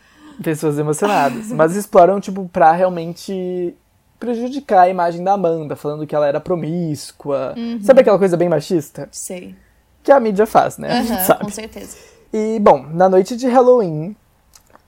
[0.42, 1.52] Pessoas emocionadas.
[1.52, 3.74] Mas exploram, tipo, pra realmente
[4.20, 7.54] prejudicar a imagem da Amanda, falando que ela era promíscua.
[7.82, 9.08] Sabe aquela coisa bem machista?
[9.10, 9.56] Sei.
[10.02, 10.90] Que a mídia faz, né?
[10.92, 11.44] A gente Aham, sabe.
[11.44, 11.96] com certeza.
[12.32, 14.14] E, bom, na noite de Halloween,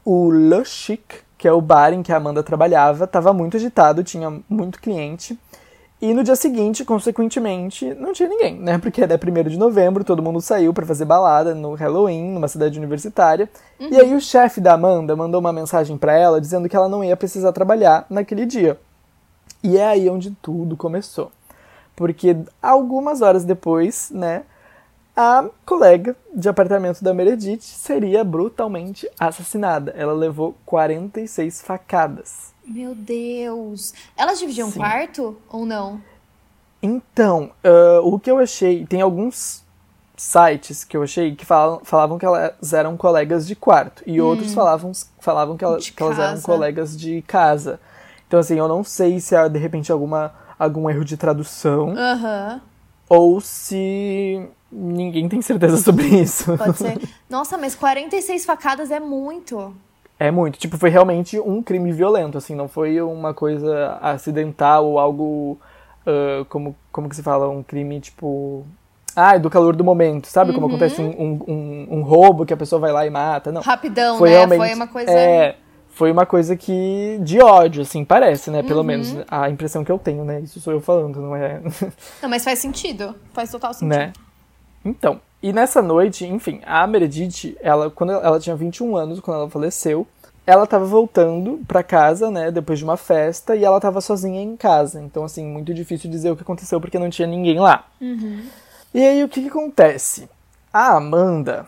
[0.04, 1.00] o Le Chic,
[1.36, 5.36] que é o bar em que a Amanda trabalhava, estava muito agitado, tinha muito cliente.
[6.00, 8.76] E no dia seguinte, consequentemente, não tinha ninguém, né?
[8.76, 12.76] Porque era 1 de novembro, todo mundo saiu para fazer balada no Halloween, numa cidade
[12.76, 13.48] universitária.
[13.78, 17.04] E aí o chefe da Amanda mandou uma mensagem para ela dizendo que ela não
[17.04, 18.78] ia precisar trabalhar naquele dia.
[19.62, 21.30] E é aí onde tudo começou.
[21.94, 24.42] Porque algumas horas depois, né,
[25.16, 29.92] a colega de apartamento da Meredith seria brutalmente assassinada.
[29.96, 32.52] Ela levou 46 facadas.
[32.66, 33.92] Meu Deus.
[34.16, 34.78] Elas dividiam Sim.
[34.78, 36.00] quarto ou não?
[36.82, 38.86] Então, ah, o que eu achei.
[38.86, 39.62] Tem alguns
[40.16, 44.02] sites que eu achei que falam, falavam que elas eram colegas de quarto.
[44.06, 47.78] E outros falavam, falavam que, ela- que elas eram colegas de casa.
[48.32, 51.92] Então, assim, eu não sei se há, de repente, alguma, algum erro de tradução.
[51.94, 52.62] Aham,
[53.06, 56.56] ou se ninguém tem certeza sobre isso.
[56.56, 56.98] pode ser.
[57.28, 59.76] Nossa, mas 46 facadas é muito.
[60.18, 60.58] É muito.
[60.58, 65.58] Tipo, foi realmente um crime violento, assim, não foi uma coisa acidental ou algo.
[66.06, 67.50] ah, como, como que se fala?
[67.50, 68.64] Um crime, tipo.
[69.14, 70.54] Ah, do calor do momento, sabe?
[70.54, 73.52] Como acontece um, um, um, um roubo que a pessoa vai lá e mata.
[73.52, 73.60] Não.
[73.60, 74.36] Rapidão, Foi né?
[74.36, 74.58] realmente.
[74.58, 75.10] Foi uma coisa.
[75.10, 75.56] É.
[75.92, 77.18] Foi uma coisa que.
[77.22, 78.60] de ódio, assim, parece, né?
[78.60, 78.66] Uhum.
[78.66, 80.40] Pelo menos a impressão que eu tenho, né?
[80.40, 81.60] Isso sou eu falando, não é.
[82.22, 83.14] Não, mas faz sentido.
[83.32, 83.88] Faz total sentido.
[83.96, 84.12] né?
[84.84, 89.38] Então, e nessa noite, enfim, a Meredith, ela, quando ela, ela tinha 21 anos, quando
[89.38, 90.06] ela faleceu,
[90.46, 94.56] ela tava voltando pra casa, né, depois de uma festa, e ela tava sozinha em
[94.56, 95.00] casa.
[95.00, 97.86] Então, assim, muito difícil dizer o que aconteceu porque não tinha ninguém lá.
[98.94, 100.28] E aí, o que que acontece?
[100.72, 101.66] A Amanda,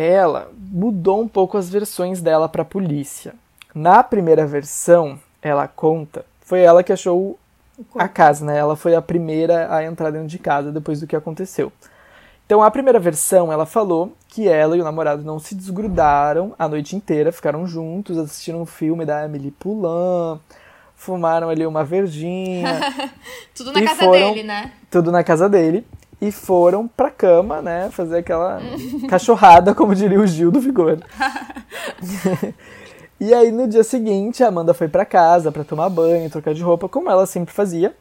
[0.00, 3.34] ela mudou um pouco as versões dela pra polícia.
[3.74, 7.36] Na primeira versão, ela conta, foi ela que achou
[7.96, 8.56] a casa, né?
[8.58, 11.72] Ela foi a primeira a entrar dentro de casa depois do que aconteceu.
[12.46, 16.68] Então, a primeira versão, ela falou que ela e o namorado não se desgrudaram a
[16.68, 20.38] noite inteira, ficaram juntos, assistiram um filme da Emily Poulain,
[20.94, 22.80] fumaram ali uma verdinha,
[23.54, 24.72] Tudo na casa foram- dele, né?
[24.90, 25.84] tudo na casa dele,
[26.20, 28.60] e foram pra cama, né, fazer aquela
[29.08, 30.98] cachorrada, como diria o Gil do Vigor.
[33.20, 36.62] e aí, no dia seguinte, a Amanda foi pra casa pra tomar banho, trocar de
[36.62, 37.94] roupa, como ela sempre fazia,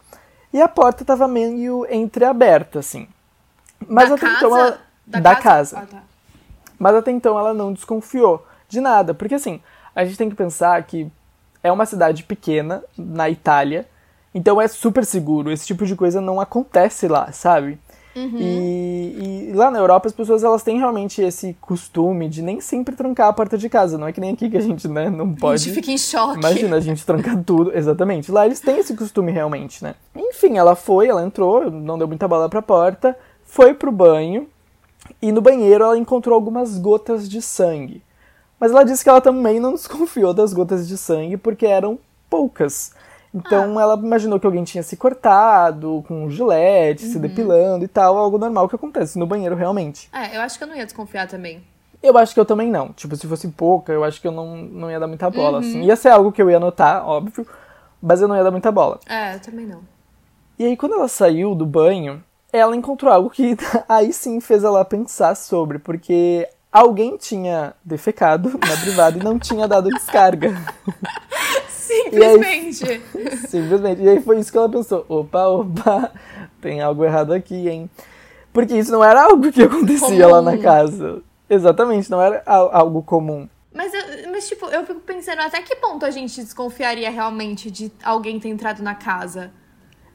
[0.52, 3.08] e a porta tava meio entreaberta, assim.
[3.88, 4.38] Mas da até casa?
[4.38, 4.80] então ela.
[5.06, 5.76] Da, da casa?
[5.76, 5.78] casa.
[5.78, 6.04] Ah, tá.
[6.80, 9.62] Mas até então ela não desconfiou de nada, porque assim,
[9.96, 11.10] a gente tem que pensar que
[11.64, 13.88] é uma cidade pequena na Itália,
[14.34, 17.80] então é super seguro, esse tipo de coisa não acontece lá, sabe?
[18.18, 22.96] E, e lá na Europa as pessoas elas têm realmente esse costume de nem sempre
[22.96, 25.32] trancar a porta de casa, não é que nem aqui que a gente né, não
[25.32, 25.64] A pode.
[25.64, 26.40] gente fica em choque.
[26.40, 28.32] Imagina a gente trancar tudo, exatamente.
[28.32, 29.96] Lá eles têm esse costume realmente, né?
[30.16, 34.48] Enfim, ela foi, ela entrou, não deu muita bola pra porta, foi pro banho
[35.22, 38.02] e no banheiro ela encontrou algumas gotas de sangue.
[38.60, 42.00] Mas ela disse que ela também não desconfiou das gotas de sangue porque eram
[42.30, 42.92] poucas.
[43.34, 48.18] Então ela imaginou que alguém tinha se cortado com um gilete, se depilando e tal,
[48.18, 50.10] algo normal que acontece no banheiro realmente.
[50.14, 51.64] É, eu acho que eu não ia desconfiar também.
[52.02, 52.94] Eu acho que eu também não.
[52.94, 55.82] Tipo, se fosse pouca, eu acho que eu não, não ia dar muita bola, assim.
[55.82, 57.46] Ia ser algo que eu ia notar, óbvio,
[58.02, 59.00] mas eu não ia dar muita bola.
[59.08, 59.82] É, eu também não.
[60.60, 63.58] E aí, quando ela saiu do banho, ela encontrou algo que
[63.90, 69.68] aí sim fez ela pensar sobre, porque alguém tinha defecado na privada e não tinha
[69.68, 70.56] dado descarga.
[71.88, 73.02] Simplesmente.
[73.48, 74.02] Simplesmente.
[74.02, 76.12] E aí foi isso que ela pensou: opa, opa,
[76.62, 77.90] tem algo errado aqui, hein?
[78.54, 80.64] Porque isso não era algo que acontecia lá na Comum.
[80.64, 81.22] casa.
[81.50, 83.48] Exatamente, não era al- algo comum.
[83.74, 87.92] Mas, eu- mas, tipo, eu fico pensando até que ponto a gente desconfiaria realmente de
[88.04, 89.52] alguém ter entrado na casa.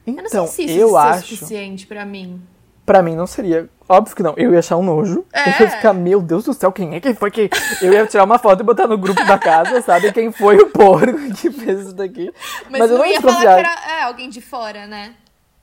[0.07, 1.29] Eu não Então, sei se isso eu é acho.
[1.29, 2.43] suficiente pra mim.
[2.85, 3.69] Pra mim não seria.
[3.89, 4.35] Óbvio que não.
[4.37, 5.25] Eu ia achar um nojo.
[5.33, 5.49] É.
[5.49, 7.49] Eu ia ficar, meu Deus do céu, quem é que foi que.
[7.81, 10.13] Eu ia tirar uma foto e botar no grupo da casa, sabe?
[10.13, 12.33] Quem foi o porco que fez isso daqui.
[12.71, 13.59] Mas, eu não ia falar que desconfiar.
[13.59, 15.15] era é, alguém de fora, né?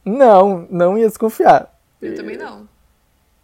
[0.05, 1.73] Não, não ia desconfiar.
[2.01, 2.67] Eu também não.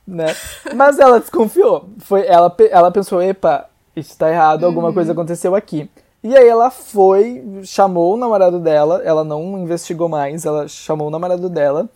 [0.07, 0.27] Né?
[0.73, 1.89] Mas ela desconfiou.
[1.99, 5.89] Foi, ela, ela pensou, epa, isso tá errado, alguma coisa aconteceu aqui.
[6.23, 11.11] E aí ela foi, chamou o namorado dela, ela não investigou mais, ela chamou o
[11.11, 11.89] namorado dela.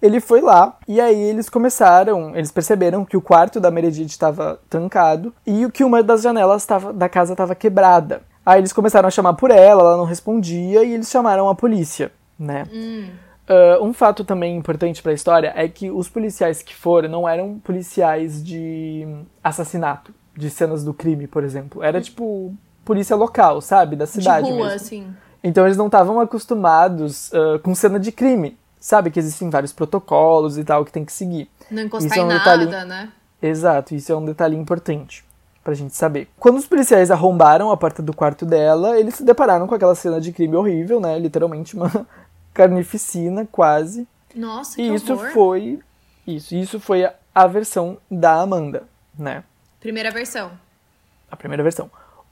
[0.00, 4.60] Ele foi lá e aí eles começaram, eles perceberam que o quarto da Meredith estava
[4.68, 8.22] trancado e que uma das janelas tava, da casa estava quebrada.
[8.44, 12.12] Aí eles começaram a chamar por ela, ela não respondia e eles chamaram a polícia,
[12.38, 12.64] né?
[12.72, 13.08] Hum.
[13.48, 17.28] Uh, um fato também importante para a história é que os policiais que foram não
[17.28, 19.06] eram policiais de
[19.42, 21.82] assassinato, de cenas do crime, por exemplo.
[21.82, 23.96] Era tipo polícia local, sabe?
[23.96, 24.76] Da cidade de rua, mesmo.
[24.76, 25.06] assim.
[25.42, 28.56] Então eles não estavam acostumados uh, com cena de crime.
[28.78, 31.50] Sabe que existem vários protocolos e tal que tem que seguir.
[31.70, 33.12] Não encostar Isso é em um nada, detalhe- né?
[33.42, 35.24] Exato, isso é um detalhe importante
[35.64, 36.28] pra gente saber.
[36.38, 40.20] Quando os policiais arrombaram a porta do quarto dela, eles se depararam com aquela cena
[40.20, 41.18] de crime horrível, né?
[41.18, 41.90] Literalmente uma
[42.54, 44.06] carnificina, quase.
[44.34, 45.30] Nossa, que E isso horror.
[45.30, 45.80] foi.
[46.26, 48.84] Isso, isso foi a, a versão da Amanda,
[49.18, 49.44] né?
[49.80, 50.50] Primeira versão.
[51.30, 51.90] A primeira versão.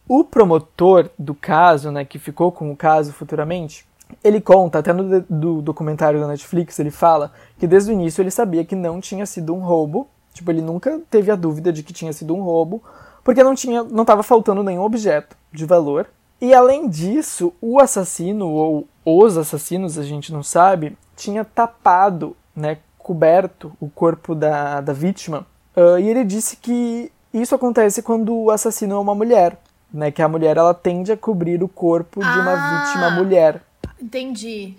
[0.08, 3.86] O promotor do caso, né, que ficou com o caso futuramente,
[4.22, 8.30] ele conta, até no do documentário da Netflix, ele fala que desde o início ele
[8.30, 10.08] sabia que não tinha sido um roubo.
[10.32, 12.82] Tipo, ele nunca teve a dúvida de que tinha sido um roubo,
[13.22, 16.08] porque não tinha, não estava faltando nenhum objeto de valor.
[16.40, 22.78] E além disso, o assassino ou os assassinos, a gente não sabe, tinha tapado, né,
[22.98, 25.46] coberto o corpo da, da vítima.
[25.76, 29.58] Ah, e ele disse que isso acontece quando o assassino é uma mulher,
[29.92, 32.84] né, que a mulher ela tende a cobrir o corpo de uma Ah.
[32.84, 33.62] vítima mulher.
[34.00, 34.74] Entendi.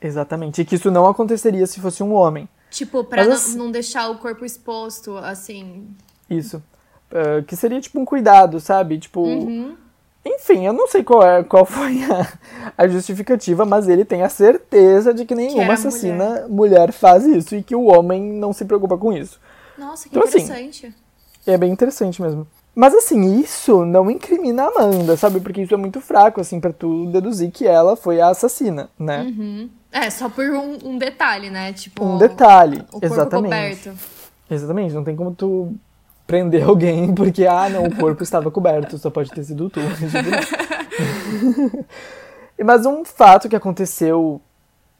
[0.00, 0.62] Exatamente.
[0.62, 2.48] E que isso não aconteceria se fosse um homem.
[2.70, 5.88] Tipo, pra Mas não, assim- não deixar o corpo exposto, assim.
[6.28, 6.62] Isso.
[7.12, 8.98] Ah, que seria tipo um cuidado, sabe?
[8.98, 9.20] Tipo.
[9.22, 9.76] Uhum.
[10.24, 12.38] Enfim, eu não sei qual, é, qual foi a,
[12.76, 16.92] a justificativa, mas ele tem a certeza de que nenhuma era assassina mulher.
[16.92, 19.40] faz isso e que o homem não se preocupa com isso.
[19.78, 20.94] Nossa, que Então, assim, interessante.
[21.46, 22.46] É bem interessante mesmo.
[22.74, 25.40] Mas assim, isso não incrimina a Amanda, sabe?
[25.40, 29.22] Porque isso é muito fraco, assim, pra tu deduzir que ela foi a assassina, né?
[29.22, 29.68] Uhum.
[29.92, 31.72] É, só por um, um detalhe, né?
[31.72, 32.04] Tipo.
[32.04, 32.78] Um detalhe.
[32.92, 33.44] O corpo Exatamente.
[33.44, 33.92] coberto.
[34.50, 35.74] Exatamente, não tem como tu
[36.26, 39.80] prender alguém porque, ah, não, o corpo estava coberto, só pode ter sido tu.
[42.64, 44.40] Mas um fato que aconteceu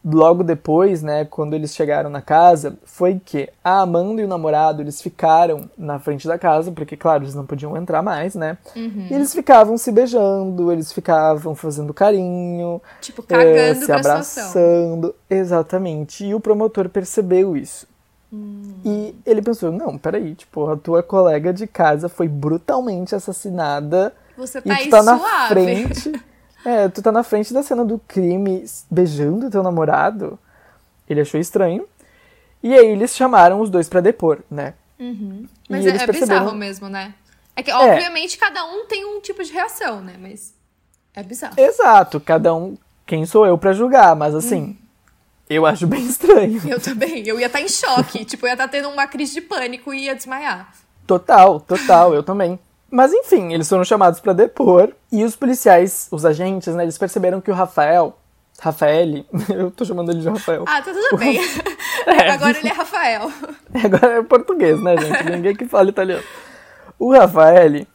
[0.05, 4.81] logo depois, né, quando eles chegaram na casa, foi que a Amanda e o namorado,
[4.83, 8.57] eles ficaram na frente da casa, porque, claro, eles não podiam entrar mais, né?
[8.75, 9.09] Uhum.
[9.11, 14.53] E eles ficavam se beijando, eles ficavam fazendo carinho, Tipo, cagando se pra situação.
[14.53, 15.15] abraçando.
[15.29, 16.25] Exatamente.
[16.25, 17.87] E o promotor percebeu isso.
[18.33, 18.75] Hum.
[18.85, 24.59] E ele pensou, não, peraí, tipo, a tua colega de casa foi brutalmente assassinada Você
[24.59, 25.49] e tá tu aí tá na suave.
[25.49, 26.13] frente.
[26.65, 30.39] É, tu tá na frente da cena do crime beijando teu namorado.
[31.09, 31.87] Ele achou estranho.
[32.63, 34.75] E aí eles chamaram os dois pra depor, né?
[34.99, 35.47] Uhum.
[35.69, 37.15] E Mas eles é, é perceberam- bizarro mesmo, né?
[37.57, 40.15] É que, obviamente, cada um tem um tipo de reação, né?
[40.21, 40.55] Mas
[41.15, 41.55] é bizarro.
[41.59, 42.77] Exato, cada um.
[43.07, 44.79] Quem sou eu pra julgar, mas assim,
[45.49, 46.61] eu acho bem estranho.
[46.69, 47.27] Eu também.
[47.27, 48.25] Eu ia estar em choque.
[48.25, 50.73] tipo, eu ia estar tendo uma crise de pânico e ia desmaiar.
[51.07, 52.59] Total, total, eu também.
[52.91, 57.41] Mas enfim, eles foram chamados pra depor e os policiais, os agentes, né, eles perceberam
[57.41, 58.17] que o Rafael,
[58.61, 60.65] Rafael, eu tô chamando ele de Rafael.
[60.67, 61.41] Ah, tá tudo bem.
[62.07, 62.31] É.
[62.31, 63.31] Agora ele é Rafael.
[63.85, 65.31] Agora é português, né, gente?
[65.31, 66.23] Ninguém que fala italiano.
[66.99, 67.87] O Rafael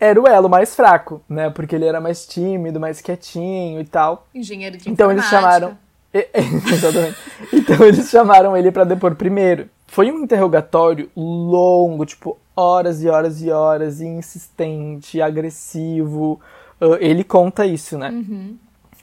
[0.00, 1.50] era o elo mais fraco, né?
[1.50, 4.26] Porque ele era mais tímido, mais quietinho e tal.
[4.34, 5.76] Engenheiro de Então eles chamaram.
[6.12, 7.16] Exatamente.
[7.52, 9.68] Então eles chamaram ele pra depor primeiro.
[9.86, 16.40] Foi um interrogatório longo, tipo, horas e horas e horas, e insistente, agressivo.
[16.80, 18.10] Ah, ele conta isso, né?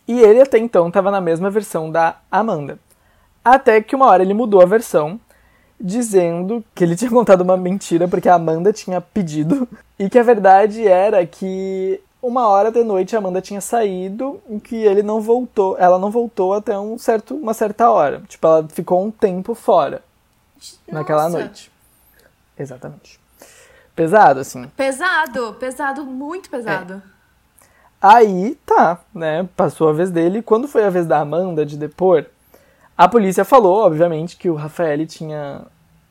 [0.08, 2.80] E ele até então tava na mesma versão da Amanda.
[3.44, 5.20] Até que uma hora ele mudou a versão,
[5.80, 10.24] dizendo que ele tinha contado uma mentira porque a Amanda tinha pedido e que a
[10.24, 15.22] verdade era que uma hora de noite a Amanda tinha saído e que ele não
[15.22, 18.22] voltou, ela não voltou até um certo, uma certa hora.
[18.28, 20.04] Tipo, ela ficou um tempo fora
[20.92, 21.40] naquela Nossa.
[21.40, 21.72] noite.
[22.58, 23.20] Exatamente.
[24.00, 24.66] Pesado, assim.
[24.78, 27.02] Pesado, pesado, muito pesado.
[28.02, 29.46] Aí, tá, né?
[29.58, 30.42] Passou a vez dele.
[30.42, 32.26] Quando foi a vez da Amanda de depor,
[32.98, 35.64] a polícia falou, obviamente, que o Rafael tinha,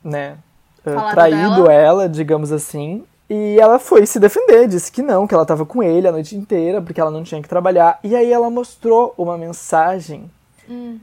[0.03, 0.37] né,
[0.85, 1.73] eh, Falado traído dela.
[1.73, 3.03] ela, digamos assim.
[3.27, 6.35] E ela foi se defender, disse que não, que ela tava com ele a noite
[6.35, 7.97] inteira, porque ela não tinha que trabalhar.
[8.03, 10.29] E aí ela mostrou uma mensagem
[10.69, 10.99] Hum.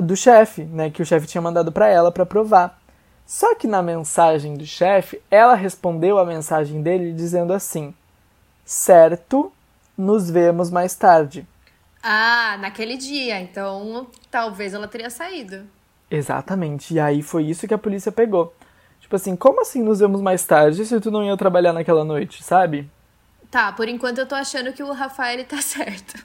[0.00, 2.79] do chefe, né, que o chefe tinha mandado pra ela pra provar.
[3.30, 7.94] Só que na mensagem do chefe, ela respondeu a mensagem dele dizendo assim:
[8.64, 9.52] "Certo,
[9.96, 11.46] nos vemos mais tarde".
[12.02, 13.38] Ah, naquele dia.
[13.40, 15.64] Então, talvez ela teria saído.
[16.10, 16.94] Exatamente.
[16.94, 18.52] E aí foi isso que a polícia pegou.
[19.00, 22.42] Tipo assim, como assim nos vemos mais tarde se tu não ia trabalhar naquela noite,
[22.42, 22.90] sabe?
[23.48, 26.20] Tá, por enquanto eu tô achando que o Rafael tá certo.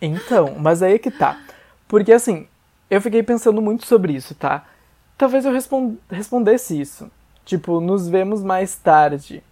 [0.00, 1.40] Então, mas aí é que tá.
[1.88, 2.46] Porque assim,
[2.88, 4.64] eu fiquei pensando muito sobre isso, tá?
[5.18, 7.10] Talvez eu respond respondesse isso.
[7.44, 9.42] Tipo, nos vemos mais tarde.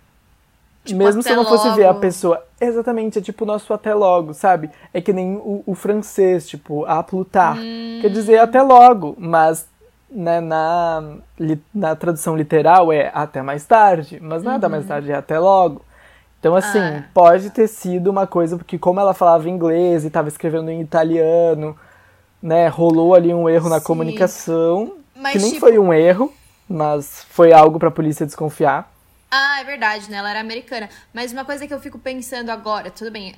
[0.84, 2.00] Tipo, Mesmo se eu não fosse ver a logo.
[2.00, 2.42] pessoa.
[2.60, 4.70] Exatamente, é tipo o nosso até logo, sabe?
[4.94, 7.56] É que nem o, o francês, tipo, a plutar.
[7.58, 7.98] Hum.
[8.00, 9.66] Quer dizer até logo, mas
[10.08, 11.02] né, na,
[11.74, 15.82] na tradução literal é até mais tarde, mas nada mais tarde é até logo.
[16.38, 16.98] Então, assim, Uhum.
[16.98, 17.04] Ah.
[17.12, 21.76] pode ter sido uma coisa, porque como ela falava inglês e estava escrevendo em italiano,
[22.40, 23.86] né, rolou ali um erro na Sim.
[23.86, 26.32] comunicação, Mas, que nem tipo- foi um erro,
[26.68, 28.92] mas foi algo pra polícia desconfiar.
[29.28, 30.18] Ah, é verdade, né?
[30.18, 30.88] Ela era americana.
[31.12, 33.34] Mas uma coisa que eu fico pensando agora, tudo bem,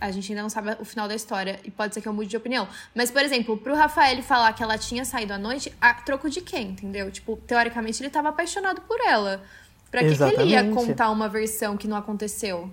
[0.00, 2.30] a gente ainda não sabe o final da história e pode ser que eu mude
[2.30, 2.68] de opinião.
[2.94, 6.40] Mas, por exemplo, pro Rafael falar que ela tinha saído à noite, a troco de
[6.40, 7.10] quem, entendeu?
[7.10, 9.42] Tipo, teoricamente ele tava apaixonado por ela.
[9.90, 12.70] Pra que, que ele ia contar uma versão que não aconteceu?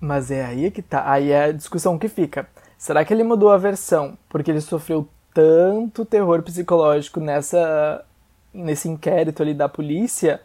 [0.00, 1.10] Mas é aí que tá.
[1.10, 2.48] Aí é a discussão que fica.
[2.78, 8.02] Será que ele mudou a versão porque ele sofreu tanto terror psicológico nessa
[8.54, 10.40] nesse inquérito ali da polícia?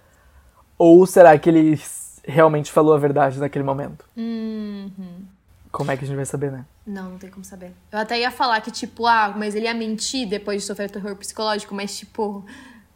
[0.78, 1.82] Ou será que ele
[2.28, 4.04] realmente falou a verdade naquele momento?
[4.18, 5.24] Uhum.
[5.72, 6.66] Como é que a gente vai saber, né?
[6.86, 7.72] Não, não tem como saber.
[7.90, 11.16] Eu até ia falar que, tipo, ah, mas ele ia mentir depois de sofrer terror
[11.16, 12.44] psicológico, mas, tipo,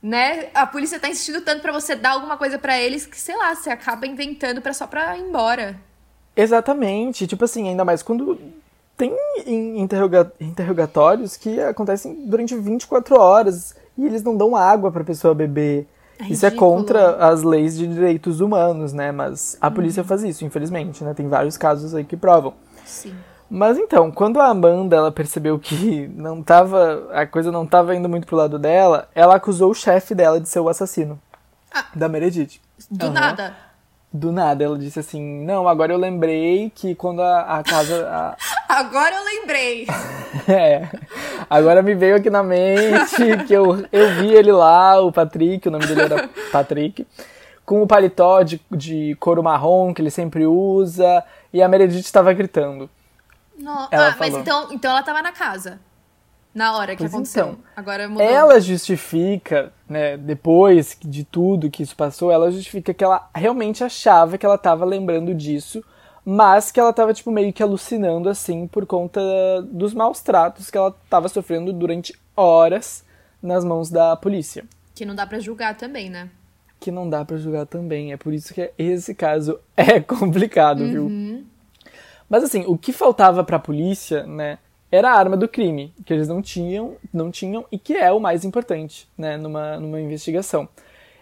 [0.04, 0.50] né?
[0.54, 3.56] A polícia tá insistindo tanto pra você dar alguma coisa pra eles que, sei lá,
[3.56, 5.80] você acaba inventando pra só pra ir embora.
[6.36, 7.26] Exatamente.
[7.26, 8.38] Tipo assim, ainda mais quando
[8.98, 9.16] tem
[9.46, 15.34] in- interroga- interrogatórios que acontecem durante 24 horas e eles não dão água pra pessoa
[15.34, 15.88] beber.
[16.20, 19.12] É isso é contra as leis de direitos humanos, né?
[19.12, 21.14] Mas a polícia faz isso, infelizmente, né?
[21.14, 22.54] Tem vários casos aí que provam.
[22.86, 23.14] Sim.
[23.50, 28.08] Mas então, quando a Amanda ela percebeu que não tava, a coisa não tava indo
[28.10, 31.20] muito pro lado dela, ela acusou o chefe dela de ser o assassino
[31.74, 31.86] Ah.
[31.94, 32.60] da Meredith.
[32.90, 33.14] Do Aham.
[33.14, 33.54] nada.
[34.18, 38.08] Do nada, ela disse assim: Não, agora eu lembrei que quando a, a casa.
[38.08, 38.38] a-
[38.70, 39.86] Agora eu lembrei.
[40.48, 40.88] É.
[41.50, 45.72] Agora me veio aqui na mente que eu, eu vi ele lá, o Patrick, o
[45.72, 47.06] nome dele era Patrick,
[47.66, 52.32] com o paletó de, de couro marrom que ele sempre usa, e a Meredith estava
[52.34, 52.90] gritando.
[53.58, 54.40] No- ah, mas falou.
[54.40, 55.80] então, então ela tava na casa.
[56.56, 57.48] Na hora que Pois aconteceu.
[57.50, 57.58] então.
[57.76, 58.26] Agora mudou.
[58.26, 64.38] Ela justifica, né, depois de tudo que isso passou, ela justifica que ela realmente achava
[64.38, 65.84] que ela estava lembrando disso,
[66.24, 69.20] mas que ela estava tipo meio que alucinando assim por conta
[69.64, 73.04] dos maus tratos que ela estava sofrendo durante horas
[73.44, 74.64] nas mãos da polícia.
[74.96, 76.30] Que não dá pra julgar também, né?
[76.80, 81.44] Que não dá pra julgar também, é por isso que esse caso é complicado, viu?
[82.30, 84.58] Mas assim, o que faltava pra polícia, né,
[84.92, 88.20] era a arma do crime, que eles não tinham, não tinham e que é o
[88.20, 90.68] mais importante, né, numa, numa investigação.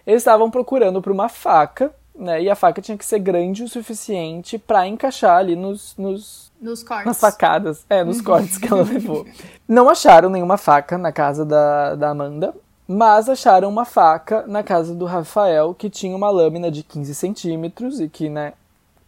[0.06, 3.70] Eles estavam procurando por uma faca, né, e a faca tinha que ser grande o
[3.70, 7.06] suficiente pra encaixar ali nos, nos Nos cortes.
[7.06, 9.26] nas facadas, é, nos cortes que ela levou.
[9.68, 12.54] Não acharam nenhuma faca na casa da, da Amanda,
[12.86, 18.00] mas acharam uma faca na casa do Rafael, que tinha uma lâmina de 15 centímetros
[18.00, 18.54] e que, né,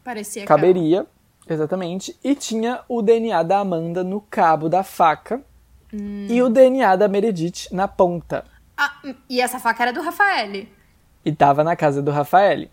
[0.03, 1.05] Parecia que caberia,
[1.47, 5.41] exatamente, e tinha o DNA da Amanda no cabo da faca
[5.93, 8.43] e o DNA da Meredith na ponta.
[8.77, 10.65] Ah, e essa faca era do Rafael.
[11.23, 12.67] E tava na casa do Rafael.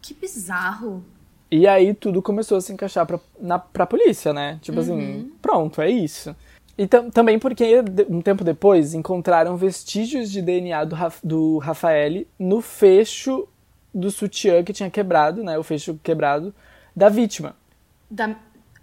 [0.00, 1.04] Que bizarro.
[1.50, 4.58] E aí tudo começou a se encaixar pra, na, pra polícia, né?
[4.62, 6.34] Tipo assim, pronto, é isso.
[6.76, 12.24] E tam- também porque um tempo depois encontraram vestígios de DNA do, Raf- do Rafael
[12.38, 13.46] no fecho
[13.94, 15.56] do sutiã que tinha quebrado, né?
[15.58, 16.52] O fecho quebrado
[16.96, 17.54] da vítima.
[18.10, 18.34] Da...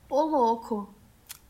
[0.09, 0.93] Ô, louco.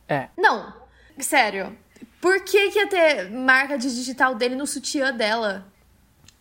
[0.07, 0.27] É.
[0.37, 0.73] Não,
[1.19, 1.75] sério.
[2.19, 5.65] Por que, que ia ter marca de digital dele no sutiã dela?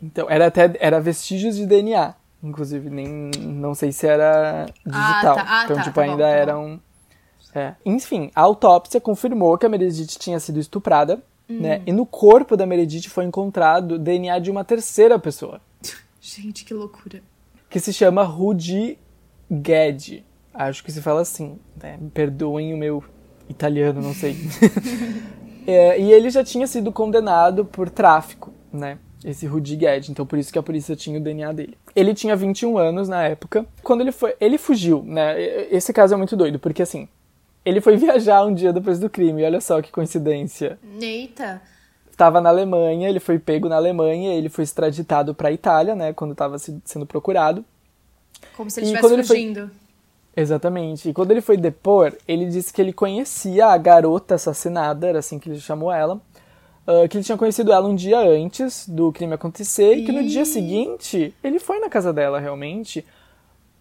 [0.02, 5.34] Então, era até era vestígios de DNA, inclusive, nem não sei se era digital.
[5.36, 5.44] tá.
[5.46, 6.34] Ah, então, tá, tipo, tá bom, ainda tá bom.
[6.36, 6.80] eram
[7.54, 7.74] É.
[7.84, 11.60] Enfim, a autópsia confirmou que a Meredith tinha sido estuprada, Hum.
[11.60, 11.82] né?
[11.84, 15.60] E no corpo da Meredith foi encontrado DNA de uma terceira pessoa,
[16.20, 17.22] Gente, que loucura.
[17.68, 18.96] que se chama Rudy
[19.50, 20.22] Guedes.
[20.68, 21.96] Acho que se fala assim, né?
[22.00, 23.02] Me perdoem o meu
[23.48, 24.36] italiano, não sei.
[25.66, 28.98] É, e ele já tinha sido condenado por tráfico, né?
[29.24, 31.76] Esse Rudy Guedes, então por isso que a polícia tinha o DNA dele.
[31.94, 33.66] Ele tinha 21 anos na época.
[33.82, 35.40] Quando ele foi, ele fugiu, né?
[35.70, 37.06] Esse caso é muito doido, porque assim,
[37.64, 40.78] ele foi viajar um dia depois do crime, olha só que coincidência.
[41.00, 41.60] Eita.
[42.16, 46.34] Tava na Alemanha, ele foi pego na Alemanha, ele foi extraditado pra Itália, né, quando
[46.34, 47.64] tava se- sendo procurado.
[48.56, 49.70] Como se ele estivesse quando ele foi- fugindo.
[50.36, 51.08] Exatamente.
[51.08, 55.38] E quando ele foi depor, ele disse que ele conhecia a garota assassinada, era assim
[55.38, 56.20] que ele chamou ela,
[56.86, 60.22] ah, que ele tinha conhecido ela um dia antes do crime acontecer e que no
[60.24, 63.04] dia seguinte ele foi na casa dela realmente,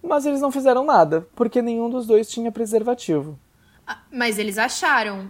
[0.02, 3.38] mas eles não fizeram nada, porque nenhum dos dois tinha preservativo.
[3.86, 5.30] Ah, Mas eles acharam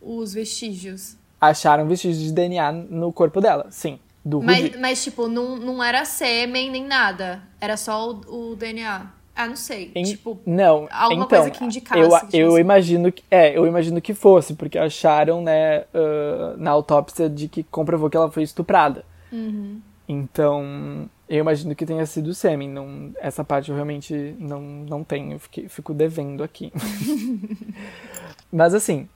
[0.00, 1.16] os vestígios.
[1.40, 3.98] Acharam vestígios de DNA no corpo dela, sim.
[4.24, 4.78] do Mas, Rudy.
[4.78, 7.42] mas tipo, não, não era sêmen nem nada.
[7.60, 9.17] Era só o, o DNA.
[9.40, 9.92] Ah, não sei.
[9.94, 13.64] Em- Tipo, não, alguma então, coisa que indicasse Eu, que eu imagino que é, eu
[13.68, 18.42] imagino que fosse, porque acharam, né, ah, na autópsia de que comprovou que ela foi
[18.42, 19.04] estuprada.
[19.30, 19.80] Uhum.
[20.08, 22.68] Então, eu imagino que tenha sido sêmen.
[22.68, 26.72] Não, essa parte eu realmente não, não tenho, fiquei- fico devendo aqui.
[28.50, 29.08] Mas assim,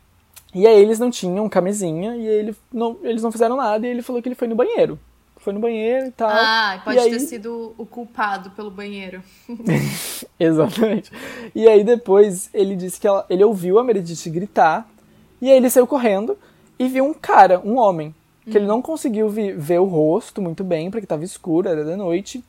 [0.54, 4.02] e aí eles não tinham camisinha e ele não, eles não fizeram nada e ele
[4.02, 4.98] falou que ele foi no banheiro.
[5.42, 6.30] Foi no banheiro e tal.
[6.30, 9.20] ah, pode e aí, ter sido o culpado pelo banheiro.
[10.38, 11.10] Exatamente.
[11.54, 14.88] E aí depois ele disse que ela- ele ouviu a Meredith gritar
[15.40, 16.38] e aí ele saiu correndo
[16.78, 18.14] e viu um cara, um homem,
[18.48, 21.96] que ele não conseguiu vi- ver o rosto muito bem porque estava escuro, era da
[21.96, 22.42] noite.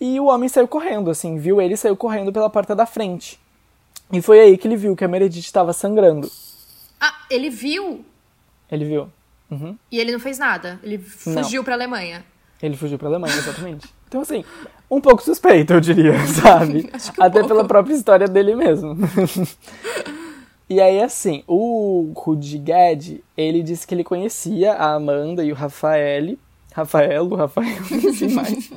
[0.00, 3.38] E o homem saiu correndo, assim, viu ele e saiu correndo pela porta da frente.
[4.12, 6.30] E foi aí que ele viu que a Meredith estava sangrando.
[7.00, 8.04] Ah, ele viu
[8.70, 9.08] Ele viu.
[9.50, 9.76] Uhum.
[9.90, 10.80] e ele não fez nada.
[10.82, 12.24] Ele fugiu pra Alemanha.
[12.62, 13.88] Ele fugiu pra Alemanha, exatamente.
[14.06, 14.44] Então, assim,
[14.88, 16.88] um pouco suspeito, eu diria, sabe?
[16.94, 17.48] Acho que um Até pouco.
[17.48, 18.96] pela própria história dele mesmo.
[20.70, 22.62] e aí, assim, o Rudy
[23.36, 26.36] ele disse que ele conhecia a Amanda e o Rafael.
[26.72, 28.70] Rafael, o Rafael, não sei mais.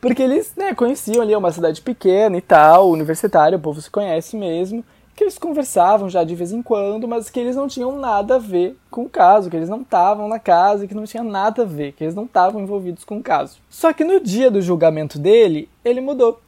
[0.00, 3.90] Porque eles, né, conheciam ali, é uma cidade pequena e tal, universitária, o povo se
[3.90, 4.84] conhece mesmo.
[5.16, 8.38] Que eles conversavam já de vez em quando, mas que eles não tinham nada a
[8.38, 11.64] ver com o caso, que eles não estavam na casa, que não tinha nada a
[11.64, 13.56] ver, que eles não estavam envolvidos com o caso.
[13.70, 16.38] Só que no dia do julgamento dele, ele mudou.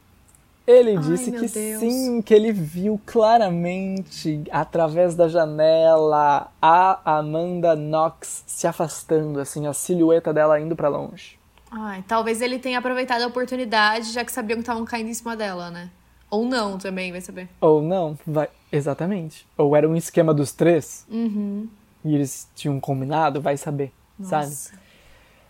[0.67, 1.79] Ele Ai, disse que Deus.
[1.79, 9.73] sim, que ele viu claramente, através da janela, a Amanda Knox se afastando, assim, a
[9.73, 11.39] silhueta dela indo pra longe.
[11.71, 15.35] Ai, talvez ele tenha aproveitado a oportunidade, já que sabiam que estavam caindo em cima
[15.35, 15.89] dela, né?
[16.29, 17.49] Ou não também, vai saber.
[17.59, 18.47] Ou não, vai.
[18.71, 19.47] Exatamente.
[19.57, 21.67] Ou era um esquema dos três Uhum.
[22.05, 23.91] e eles tinham combinado, vai saber,
[24.23, 24.45] sabe?
[24.45, 24.71] Nossa.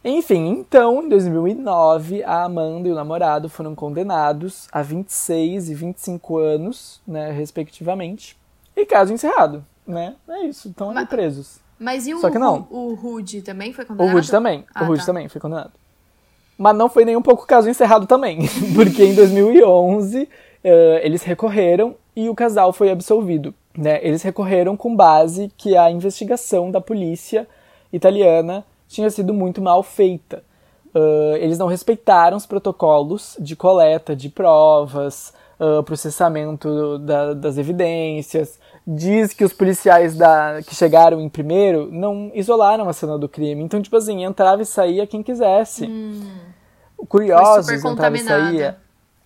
[0.03, 6.37] Enfim, então, em 2009, a Amanda e o namorado foram condenados a 26 e 25
[6.37, 8.37] anos, né, respectivamente.
[8.77, 10.15] E caso encerrado, né?
[10.29, 11.59] É isso, estão ali presos.
[11.77, 12.65] Mas e o, Só que não.
[12.69, 14.13] o Rude também foi O condenado?
[14.15, 15.05] Rude também, Ah, o Rude tá.
[15.07, 15.71] também foi condenado.
[16.57, 18.39] Mas não foi nem um pouco caso encerrado também,
[18.75, 20.29] porque em 2011
[20.63, 23.53] eh, eles recorreram e o casal foi absolvido.
[23.77, 23.99] Né?
[24.01, 27.47] Eles recorreram com base que a investigação da polícia
[27.93, 30.43] italiana tinha sido muito mal feita.
[30.93, 38.59] Ah, eles não respeitaram os protocolos de coleta de provas, ah, processamento da- das evidências.
[38.87, 43.63] Diz que os policiais da, que chegaram em primeiro não isolaram a cena do crime.
[43.63, 45.85] Então, tipo assim, entrava e saía quem quisesse.
[47.07, 48.77] Curiosos Foi super entrava e saía.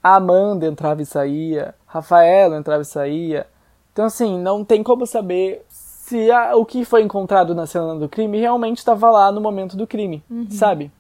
[0.04, 1.74] A Amanda entrava e saía.
[1.88, 3.48] Rafaela entrava e saía.
[3.94, 8.10] Então, assim, não tem como saber se a- o que foi encontrado na cena do
[8.10, 10.92] crime realmente estava lá no momento do crime, sabe?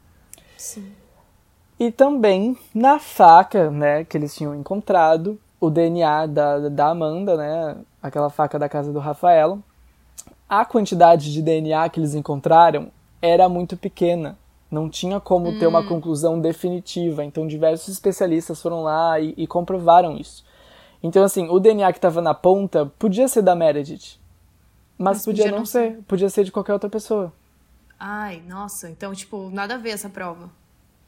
[0.58, 0.92] Sim.
[1.80, 7.76] E também na faca, né, que eles tinham encontrado, o DNA da, da Amanda, né,
[8.02, 9.60] aquela faca da casa do Rafael,
[10.48, 12.88] a quantidade de DNA que eles encontraram
[13.22, 14.38] era muito pequena.
[14.74, 17.24] Não tinha como ter uma conclusão definitiva.
[17.24, 20.44] Então, diversos especialistas foram lá e, e comprovaram isso.
[21.04, 24.20] Então, assim, o DNA que estava na ponta podia ser da Meredith.
[24.98, 26.00] Mas, Mas podia, podia não não ser.
[26.08, 27.32] Podia ser de qualquer outra pessoa.
[28.00, 28.90] Ai, nossa.
[28.90, 30.50] Então, tipo, nada a ver essa prova.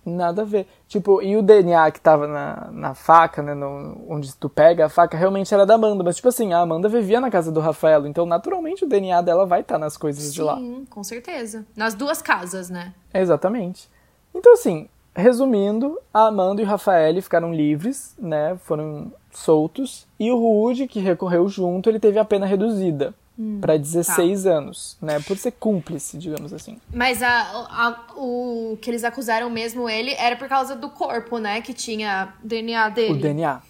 [0.06, 0.68] Nada a ver.
[0.88, 3.56] Tipo, e o DNA que tava na, na faca, né?
[3.56, 6.04] no- onde tu pega a faca, realmente era da Amanda.
[6.04, 8.06] Mas, tipo assim, a Amanda vivia na casa do Rafael.
[8.06, 10.56] Então, naturalmente, o DNA dela vai estar nas coisas de lá.
[10.58, 11.66] Sim, com certeza.
[11.76, 12.94] Nas duas casas, né?
[13.14, 13.90] Exatamente.
[14.34, 18.56] Então, assim, resumindo, a Amanda e o Rafael ficaram livres, né?
[18.64, 20.06] Foram soltos.
[20.20, 23.14] E o Rude, que recorreu junto, ele teve a pena reduzida
[23.60, 25.20] pra 16 anos, né?
[25.20, 26.80] Por ser cúmplice, digamos assim.
[26.94, 31.62] Mas a, a- o que eles acusaram mesmo ele era por causa do corpo, né?
[31.62, 33.14] Que tinha DNA dele.
[33.14, 33.62] O DNA.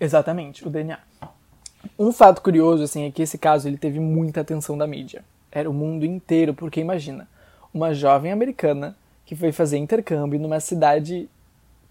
[0.00, 0.98] Exatamente, o DNA.
[1.98, 5.24] Um fato curioso, assim, é que esse caso ele teve muita atenção da mídia.
[5.50, 7.28] Era o mundo inteiro, porque imagina,
[7.74, 11.28] uma jovem americana que foi fazer intercâmbio numa cidade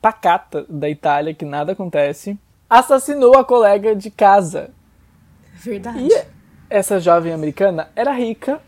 [0.02, 2.38] pacata da Itália, que nada acontece,
[2.70, 4.70] assassinou a colega de casa.
[5.56, 6.08] Verdade.
[6.08, 6.37] E
[6.70, 8.62] essa jovem americana era rica,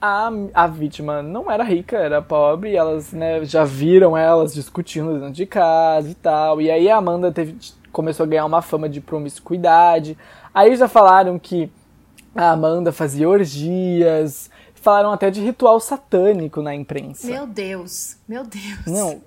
[0.00, 5.14] a, a vítima não era rica, era pobre, e elas né, já viram elas discutindo
[5.14, 6.60] dentro de casa e tal.
[6.60, 7.56] E aí a Amanda teve,
[7.90, 10.16] começou a ganhar uma fama de promiscuidade.
[10.54, 11.70] Aí já falaram que
[12.34, 17.26] a Amanda fazia orgias, falaram até de ritual satânico na imprensa.
[17.26, 18.16] Meu Deus.
[18.28, 18.86] Meu Deus.
[18.86, 19.20] Não,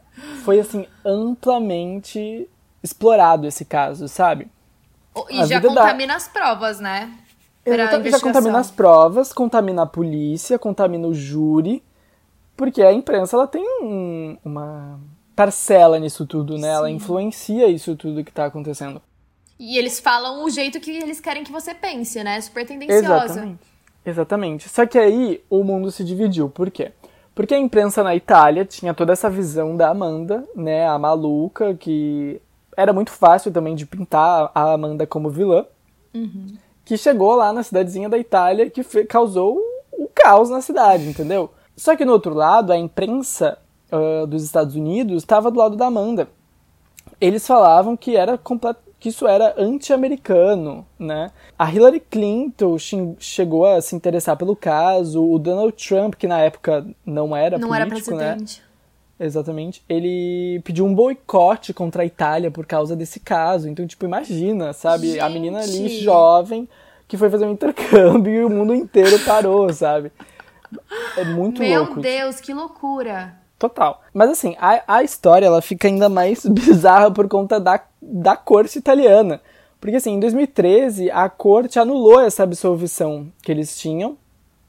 [0.43, 2.47] foi assim, amplamente
[2.81, 4.47] explorado esse caso, sabe?
[5.29, 7.11] E a já vida da- contamina as provas, né?
[7.63, 11.83] Pra Exata- já contamina as provas, contamina a polícia, contamina o júri.
[12.57, 14.99] Porque a imprensa ela tem um, uma
[15.35, 16.67] parcela nisso tudo, né?
[16.69, 16.73] Sim.
[16.75, 19.01] Ela influencia isso tudo que tá acontecendo.
[19.59, 22.39] E eles falam o jeito que eles querem que você pense, né?
[22.41, 23.25] Super tendenciosa.
[23.25, 23.59] Exatamente.
[24.05, 24.69] Exatamente.
[24.69, 26.49] Só que aí o mundo se dividiu.
[26.49, 26.91] Por quê?
[27.33, 30.87] Porque a imprensa na Itália tinha toda essa visão da Amanda, né?
[30.87, 32.41] A maluca, que
[32.75, 35.65] era muito fácil também de pintar a Amanda como vilã.
[36.13, 36.57] Uhum.
[36.83, 39.59] Que chegou lá na cidadezinha da Itália que causou
[39.91, 41.51] o caos na cidade, entendeu?
[41.75, 43.57] Só que no outro lado, a imprensa
[43.91, 46.27] uh, dos Estados Unidos estava do lado da Amanda.
[47.19, 48.39] Eles falavam que era
[48.99, 51.31] que isso era anti-americano, né?
[51.57, 52.77] A Hillary Clinton
[53.19, 57.69] chegou a se interessar pelo caso, o Donald Trump, que na época não era não
[57.69, 58.35] político, era né?
[58.35, 58.61] presidente.
[58.61, 58.70] Né?
[59.21, 59.83] Exatamente.
[59.87, 63.69] Ele pediu um boicote contra a Itália por causa desse caso.
[63.69, 65.11] Então, tipo, imagina, sabe?
[65.11, 65.19] Gente.
[65.19, 66.67] A menina ali, jovem,
[67.07, 70.11] que foi fazer um intercâmbio e o mundo inteiro parou, sabe?
[71.15, 71.93] É muito Meu louco.
[71.95, 73.35] Meu Deus, que loucura.
[73.59, 74.01] Total.
[74.11, 78.79] Mas assim, a, a história ela fica ainda mais bizarra por conta da, da corte
[78.79, 79.39] italiana.
[79.79, 84.17] Porque assim, em 2013, a corte anulou essa absolvição que eles tinham.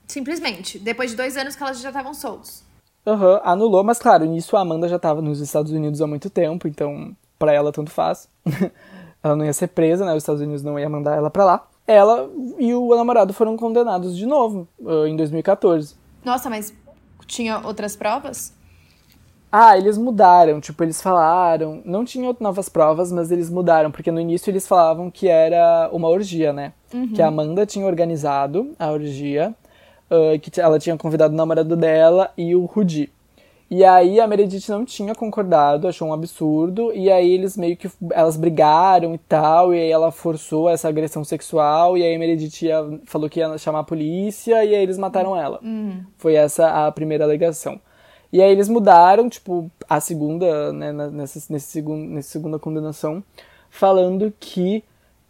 [0.07, 0.79] Simplesmente.
[0.79, 2.71] Depois de dois anos que elas já estavam soltos.
[3.07, 6.31] Aham, uhum, anulou, mas claro, nisso a Amanda já estava nos Estados Unidos há muito
[6.31, 8.29] tempo, então para ela tanto faz.
[9.23, 10.13] ela não ia ser presa, né?
[10.13, 14.17] Os Estados Unidos não ia mandar ela para lá ela e o namorado foram condenados
[14.17, 15.95] de novo uh, em 2014.
[16.25, 16.73] Nossa, mas
[17.27, 18.55] tinha outras provas?
[19.51, 24.19] Ah, eles mudaram, tipo, eles falaram, não tinha novas provas, mas eles mudaram, porque no
[24.19, 26.73] início eles falavam que era uma orgia, né?
[26.95, 27.13] Uhum.
[27.13, 29.55] Que a Amanda tinha organizado a orgia,
[30.13, 33.11] uh, que ela tinha convidado o namorado dela e o Rudy.
[33.71, 37.91] E aí a Meredith não tinha concordado, achou um absurdo, e aí eles meio que
[38.11, 42.67] elas brigaram e tal, e aí ela forçou essa agressão sexual, e aí a Meredith
[42.67, 45.59] ia, falou que ia chamar a polícia, e aí eles mataram ela.
[45.63, 46.05] Uhum.
[46.19, 47.81] Foi essa a primeira alegação.
[48.31, 53.25] E aí eles mudaram, tipo, a segunda, né, nessa, nesse segundo, nessa segunda condenação,
[53.71, 54.85] falando que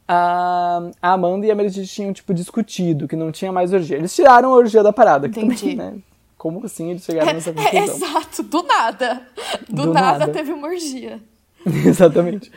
[0.06, 3.96] a, a Amanda e a Meredith tinham, tipo, discutido, que não tinha mais orgia.
[3.96, 5.26] Eles tiraram a orgia da parada.
[5.26, 5.56] Entendi.
[5.56, 5.94] Também, né?
[6.36, 7.80] Como assim eles chegaram nessa conclusão?
[7.80, 9.22] É, exato, do nada.
[9.68, 11.20] Do, do nada, nada, teve uma orgia.
[11.86, 12.50] Exatamente.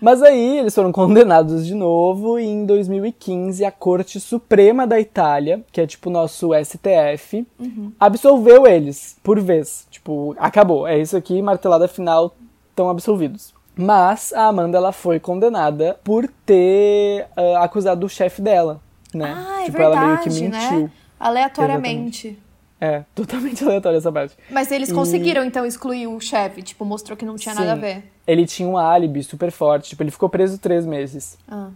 [0.00, 5.64] Mas aí eles foram condenados de novo e em 2015 a Corte Suprema da Itália,
[5.70, 7.92] que é tipo o nosso STF, uhum.
[8.00, 9.86] absolveu eles por vez.
[9.88, 10.88] Tipo, acabou.
[10.88, 12.34] É isso aqui, martelada final,
[12.70, 13.54] estão absolvidos.
[13.74, 18.80] Mas a Amanda ela foi condenada por ter uh, acusado o chefe dela,
[19.14, 19.34] né?
[19.36, 20.80] Ah, é tipo, verdade, ela meio que mentiu.
[20.82, 20.90] Né?
[21.18, 22.28] Aleatoriamente.
[22.28, 22.52] Exatamente.
[22.82, 24.36] É, totalmente aleatório essa parte.
[24.50, 24.92] Mas eles e...
[24.92, 26.62] conseguiram, então, excluir o chefe.
[26.62, 27.60] Tipo, mostrou que não tinha Sim.
[27.60, 28.10] nada a ver.
[28.26, 29.90] Ele tinha um álibi super forte.
[29.90, 31.38] Tipo, ele ficou preso três meses.
[31.48, 31.70] Ah.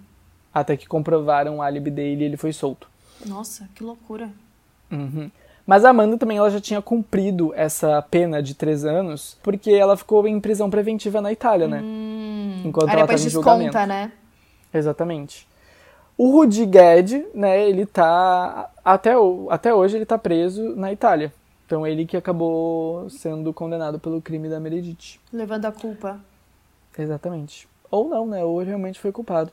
[0.53, 2.89] Até que comprovaram o álibi dele e ele foi solto.
[3.25, 4.31] Nossa, que loucura.
[4.91, 5.31] Uhum.
[5.67, 9.97] Mas a Amanda também ela já tinha cumprido essa pena de três anos, porque ela
[9.97, 11.81] ficou em prisão preventiva na Itália, né?
[11.83, 12.63] Hum.
[12.65, 13.79] Enquanto Aí ela estava em julgamento.
[13.79, 14.13] né?
[14.73, 15.47] Exatamente.
[16.17, 18.71] O Rudy Gued, né, ele tá.
[18.85, 19.13] Até,
[19.51, 21.33] até hoje ele tá preso na Itália.
[21.67, 25.19] Então ele que acabou sendo condenado pelo crime da Meredith.
[25.33, 26.21] Levando a culpa.
[26.97, 27.69] Exatamente.
[27.91, 28.45] Ou não, né?
[28.45, 29.51] Ou ele realmente foi culpado.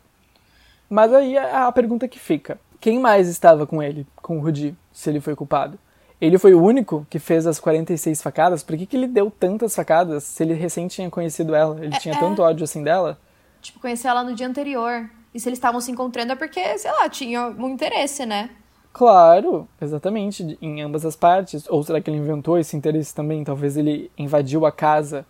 [0.87, 4.75] Mas aí a, a pergunta que fica: quem mais estava com ele, com o Rudy,
[4.91, 5.77] se ele foi culpado?
[6.21, 8.63] Ele foi o único que fez as 46 facadas?
[8.63, 11.77] Por que, que ele deu tantas facadas se ele recém tinha conhecido ela?
[11.83, 12.19] Ele é, tinha é...
[12.19, 13.19] tanto ódio assim dela?
[13.61, 15.09] Tipo, conhecer ela no dia anterior.
[15.33, 18.49] E se eles estavam se encontrando é porque, sei lá, tinha um interesse, né?
[18.93, 21.67] Claro, exatamente, em ambas as partes.
[21.67, 23.43] Ou será que ele inventou esse interesse também?
[23.43, 25.25] Talvez ele invadiu a casa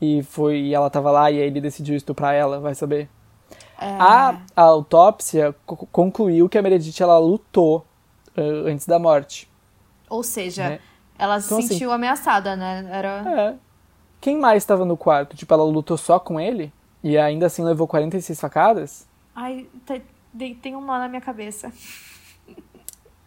[0.00, 3.08] e foi e ela estava lá e aí ele decidiu estuprar ela, vai saber.
[3.80, 3.86] É...
[3.86, 5.54] A, a, autópsia
[5.92, 7.86] concluiu que a Meredith ela lutou
[8.36, 9.48] uh, antes da morte.
[10.08, 10.80] Ou seja, né?
[11.18, 12.86] ela então, se sentiu assim, ameaçada, né?
[12.90, 13.24] Era...
[13.26, 13.54] É.
[14.20, 15.36] Quem mais estava no quarto?
[15.36, 16.72] Tipo, ela lutou só com ele?
[17.02, 19.06] E ainda assim levou 46 facadas?
[19.34, 19.66] Ai,
[20.62, 21.72] tem um nó na minha cabeça.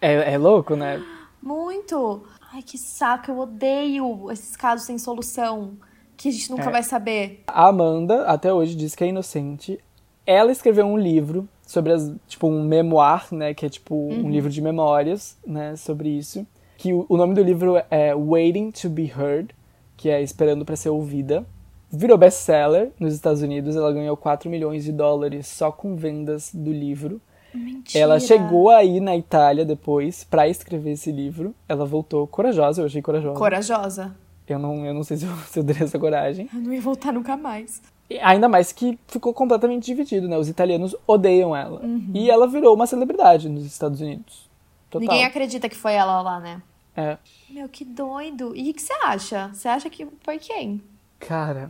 [0.01, 1.03] É, é louco, né?
[1.41, 2.23] Muito!
[2.51, 5.77] Ai, que saco, eu odeio esses casos sem solução
[6.17, 6.71] que a gente nunca é.
[6.71, 7.43] vai saber.
[7.47, 9.79] A Amanda, até hoje, diz que é inocente.
[10.25, 14.25] Ela escreveu um livro sobre as, tipo, um memoir, né, que é tipo uhum.
[14.25, 16.45] um livro de memórias, né, sobre isso.
[16.79, 19.53] Que o, o nome do livro é Waiting to be Heard,
[19.97, 21.45] que é Esperando para ser ouvida
[21.91, 23.75] virou best-seller nos Estados Unidos.
[23.75, 27.19] Ela ganhou 4 milhões de dólares só com vendas do livro.
[27.53, 28.03] Mentira.
[28.03, 31.53] Ela chegou aí na Itália depois para escrever esse livro.
[31.67, 33.37] Ela voltou corajosa, eu achei corajosa.
[33.37, 34.15] Corajosa.
[34.47, 36.47] Eu não, eu não sei se eu, se eu teria essa coragem.
[36.53, 37.81] Eu não ia voltar nunca mais.
[38.09, 40.37] E ainda mais que ficou completamente dividido, né?
[40.37, 41.81] Os italianos odeiam ela.
[41.81, 42.11] Uhum.
[42.13, 44.49] E ela virou uma celebridade nos Estados Unidos.
[44.89, 45.07] Total.
[45.07, 46.61] Ninguém acredita que foi ela lá, né?
[46.99, 47.17] É.
[47.49, 48.53] Meu, que doido.
[48.55, 49.49] E o que você acha?
[49.53, 50.81] Você acha que foi quem?
[51.19, 51.69] Cara,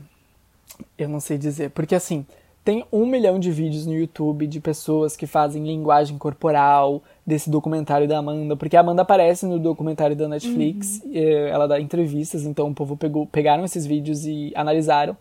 [0.98, 1.70] eu não sei dizer.
[1.72, 2.26] Porque assim,
[2.64, 8.08] tem um milhão de vídeos no YouTube de pessoas que fazem linguagem corporal desse documentário
[8.08, 8.56] da Amanda.
[8.56, 11.12] Porque a Amanda aparece no documentário da Netflix, Uhum.
[11.14, 15.16] eh, ela dá entrevistas, então o povo pegou, pegaram esses vídeos e analisaram.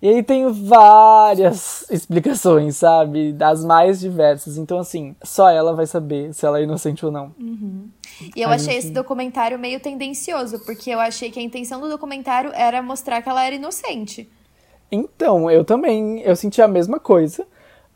[0.00, 3.32] E aí tem várias explicações, sabe?
[3.32, 4.58] Das mais diversas.
[4.58, 7.34] Então, assim, só ela vai saber se ela é inocente ou não.
[8.34, 8.78] E eu achei enfim.
[8.78, 13.28] esse documentário meio tendencioso, porque eu achei que a intenção do documentário era mostrar que
[13.28, 14.28] ela era inocente.
[14.92, 17.46] Então, eu também, eu senti a mesma coisa.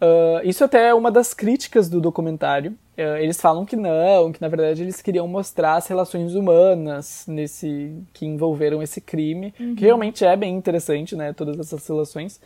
[0.00, 2.76] Ah, isso até é uma das críticas do documentário.
[3.00, 7.94] Ah, eles falam que não, que na verdade eles queriam mostrar as relações humanas nesse
[8.12, 12.40] que envolveram esse crime, que realmente é bem interessante, né, todas essas relações.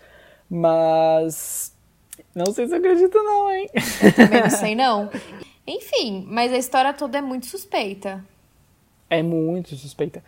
[0.51, 1.75] Mas
[2.35, 3.69] não sei se eu acredito não, hein?
[4.17, 5.11] Também não sei, não.
[5.67, 8.25] Enfim, mas a história toda é muito suspeita.
[9.09, 10.23] É muito suspeita.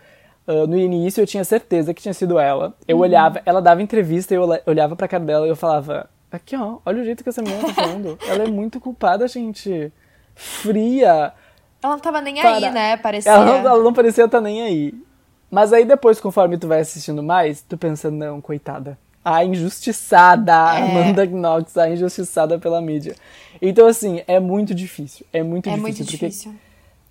[0.47, 2.75] Ah, no início eu tinha certeza que tinha sido ela.
[2.87, 6.09] Eu olhava, ela dava entrevista e eu olha- olhava pra cara dela e eu falava:
[6.31, 8.19] Aqui ó, olha o jeito que essa menina tá falando.
[8.27, 9.93] ela é muito culpada, gente.
[10.37, 11.33] Fria.
[11.83, 12.97] Ela não tava nem Para- aí, né?
[12.99, 13.33] Parecia.
[13.33, 14.95] Ela não, ela não parecia estar nem aí.
[15.51, 18.99] Mas aí depois, conforme tu vai assistindo mais, tu pensa: Não, coitada.
[19.25, 20.83] A injustiçada, É.
[20.83, 23.17] Amanda Knox, a injustiçada pela mídia.
[23.61, 25.27] Então, assim, é muito difícil.
[25.33, 25.83] É muito É difícil.
[25.83, 26.55] muito difícil.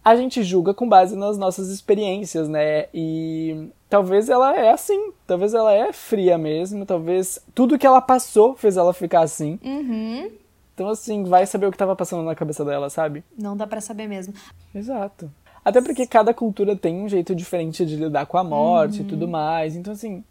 [0.03, 2.85] a gente julga com base nas nossas experiências, né?
[2.93, 8.55] E talvez ela é assim, talvez ela é fria mesmo, talvez tudo que ela passou
[8.55, 9.59] fez ela ficar assim.
[9.63, 10.29] Uhum.
[10.75, 13.23] Então, assim, vai saber o que tava passando na cabeça dela, sabe?
[13.37, 14.33] Não dá pra saber mesmo.
[14.73, 15.31] Exato.
[15.63, 19.25] Até porque cada cultura tem um jeito diferente de lidar com a morte e tudo
[19.25, 19.75] mais.
[19.75, 20.21] Então, assim,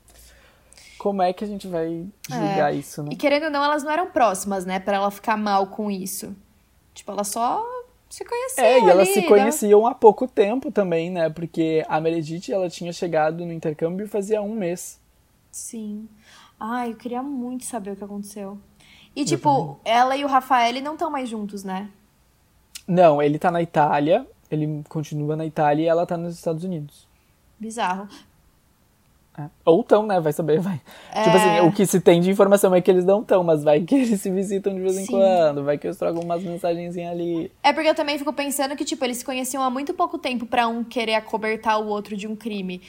[0.99, 3.09] como é que a gente vai julgar isso, né?
[3.13, 4.79] E querendo ou não, elas não eram próximas, né?
[4.79, 6.37] Pra ela ficar mal com isso.
[6.93, 7.65] Tipo, ela só
[8.09, 8.65] se conhecia.
[8.65, 9.27] É, e elas ali, se né?
[9.27, 11.31] conheciam há pouco tempo também, né?
[11.31, 15.01] Porque a Meredith, ela tinha chegado no intercâmbio fazia um mês.
[15.51, 16.07] Sim.
[16.61, 18.59] Ai, eu queria muito saber o que aconteceu.
[19.15, 21.89] E, tipo, ela e o Rafael não estão mais juntos, né?
[22.87, 27.07] Não, ele tá na Itália, ele continua na Itália e ela tá nos Estados Unidos.
[27.59, 28.09] Bizarro.
[29.37, 29.47] É.
[29.65, 30.21] Ou tão, né?
[30.21, 30.81] Vai saber, vai.
[31.13, 31.25] É.
[31.25, 33.81] Tipo assim, o que se tem de informação é que eles não estão, mas vai
[33.81, 35.13] que eles se visitam de vez em Sim.
[35.13, 37.51] quando, vai que eles trocam umas mensagenzinhas ali.
[37.63, 40.47] É porque eu também fico pensando que, tipo, eles se conheciam há muito pouco tempo
[40.47, 42.81] pra um querer acobertar o outro de um crime.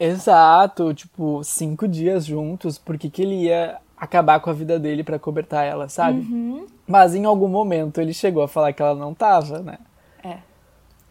[0.00, 5.16] Exato, tipo, cinco dias juntos, porque que ele ia acabar com a vida dele pra
[5.16, 6.18] cobertar ela, sabe?
[6.20, 6.66] Uhum.
[6.88, 9.78] Mas em algum momento ele chegou a falar que ela não tava, né?
[10.24, 10.38] É.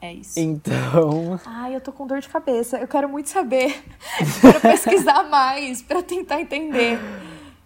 [0.02, 0.38] É isso.
[0.38, 1.40] Então.
[1.48, 2.78] Ai, eu tô com dor de cabeça.
[2.80, 3.82] Eu quero muito saber.
[4.42, 7.00] quero pesquisar mais pra tentar entender.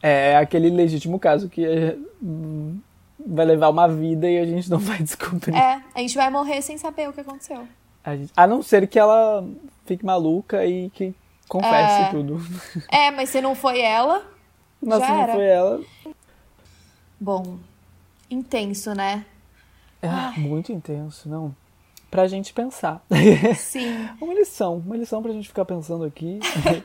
[0.04, 2.78] É aquele legítimo caso que é, hum,
[3.26, 5.56] vai levar uma vida e a gente não vai descobrir.
[5.56, 7.68] É, a gente vai morrer sem saber o que aconteceu.
[8.04, 9.44] A, gente- a não ser que ela
[9.88, 11.16] fique maluca e que
[11.50, 12.10] confesse É.
[12.12, 12.40] tudo.
[12.92, 14.35] É, mas se não foi ela.
[14.86, 15.82] Se não foi ela.
[17.20, 17.58] Bom,
[18.30, 19.26] intenso, né?
[20.02, 21.56] É muito intenso, não.
[22.12, 23.04] Pra gente pensar.
[23.56, 24.08] Sim.
[24.22, 26.40] uma lição, uma lição pra gente ficar pensando aqui.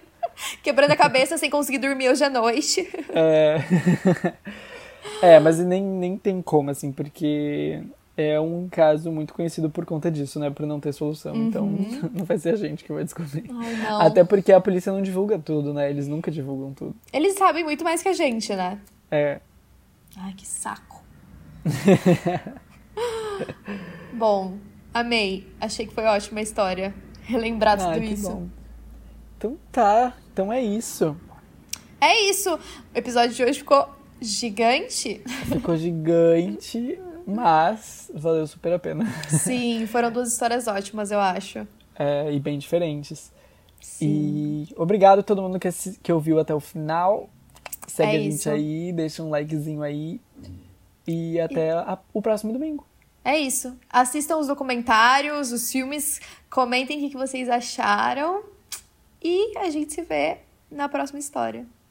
[0.63, 2.89] Quebrando a cabeça sem conseguir dormir hoje à noite.
[3.11, 3.59] É,
[5.21, 7.83] é mas nem, nem tem como, assim, porque
[8.17, 10.51] é um caso muito conhecido por conta disso, né?
[10.51, 11.35] Por não ter solução.
[11.35, 11.67] Então,
[12.13, 13.45] não vai ser a gente que vai descobrir.
[13.51, 14.07] Ai.
[14.07, 15.89] Até porque a polícia não divulga tudo, né?
[15.91, 16.95] Eles nunca divulgam tudo.
[17.13, 18.79] Eles sabem muito mais que a gente, né?
[19.11, 19.41] É.
[20.17, 21.03] Ai, que saco.
[24.13, 24.59] Bom,
[24.93, 25.47] amei.
[25.61, 26.95] Achei que foi ótima a história.
[27.23, 28.31] Relembrar tudo Ah, que isso.
[28.31, 28.49] bom.
[29.39, 31.17] Então tá, então é isso.
[32.01, 32.55] É isso.
[32.55, 32.59] O
[32.99, 33.89] episódio de hoje ficou
[34.21, 35.21] gigante.
[35.47, 36.99] Ficou gigante,
[37.31, 39.05] mas valeu super a pena.
[39.29, 41.67] Sim, foram duas histórias ótimas, eu acho.
[41.95, 43.33] É, e bem diferentes.
[43.81, 44.07] Sim.
[44.69, 45.69] E obrigado a todo mundo que,
[46.03, 47.29] que ouviu até o final.
[47.87, 48.51] Segue É a gente isso.
[48.51, 50.21] aí, deixa um likezinho aí.
[51.07, 52.87] E até a- o próximo domingo.
[53.25, 53.77] É isso.
[53.91, 58.43] Assistam os documentários, os filmes, comentem o que vocês acharam.
[59.23, 60.39] E a gente se vê
[60.71, 61.67] na próxima história.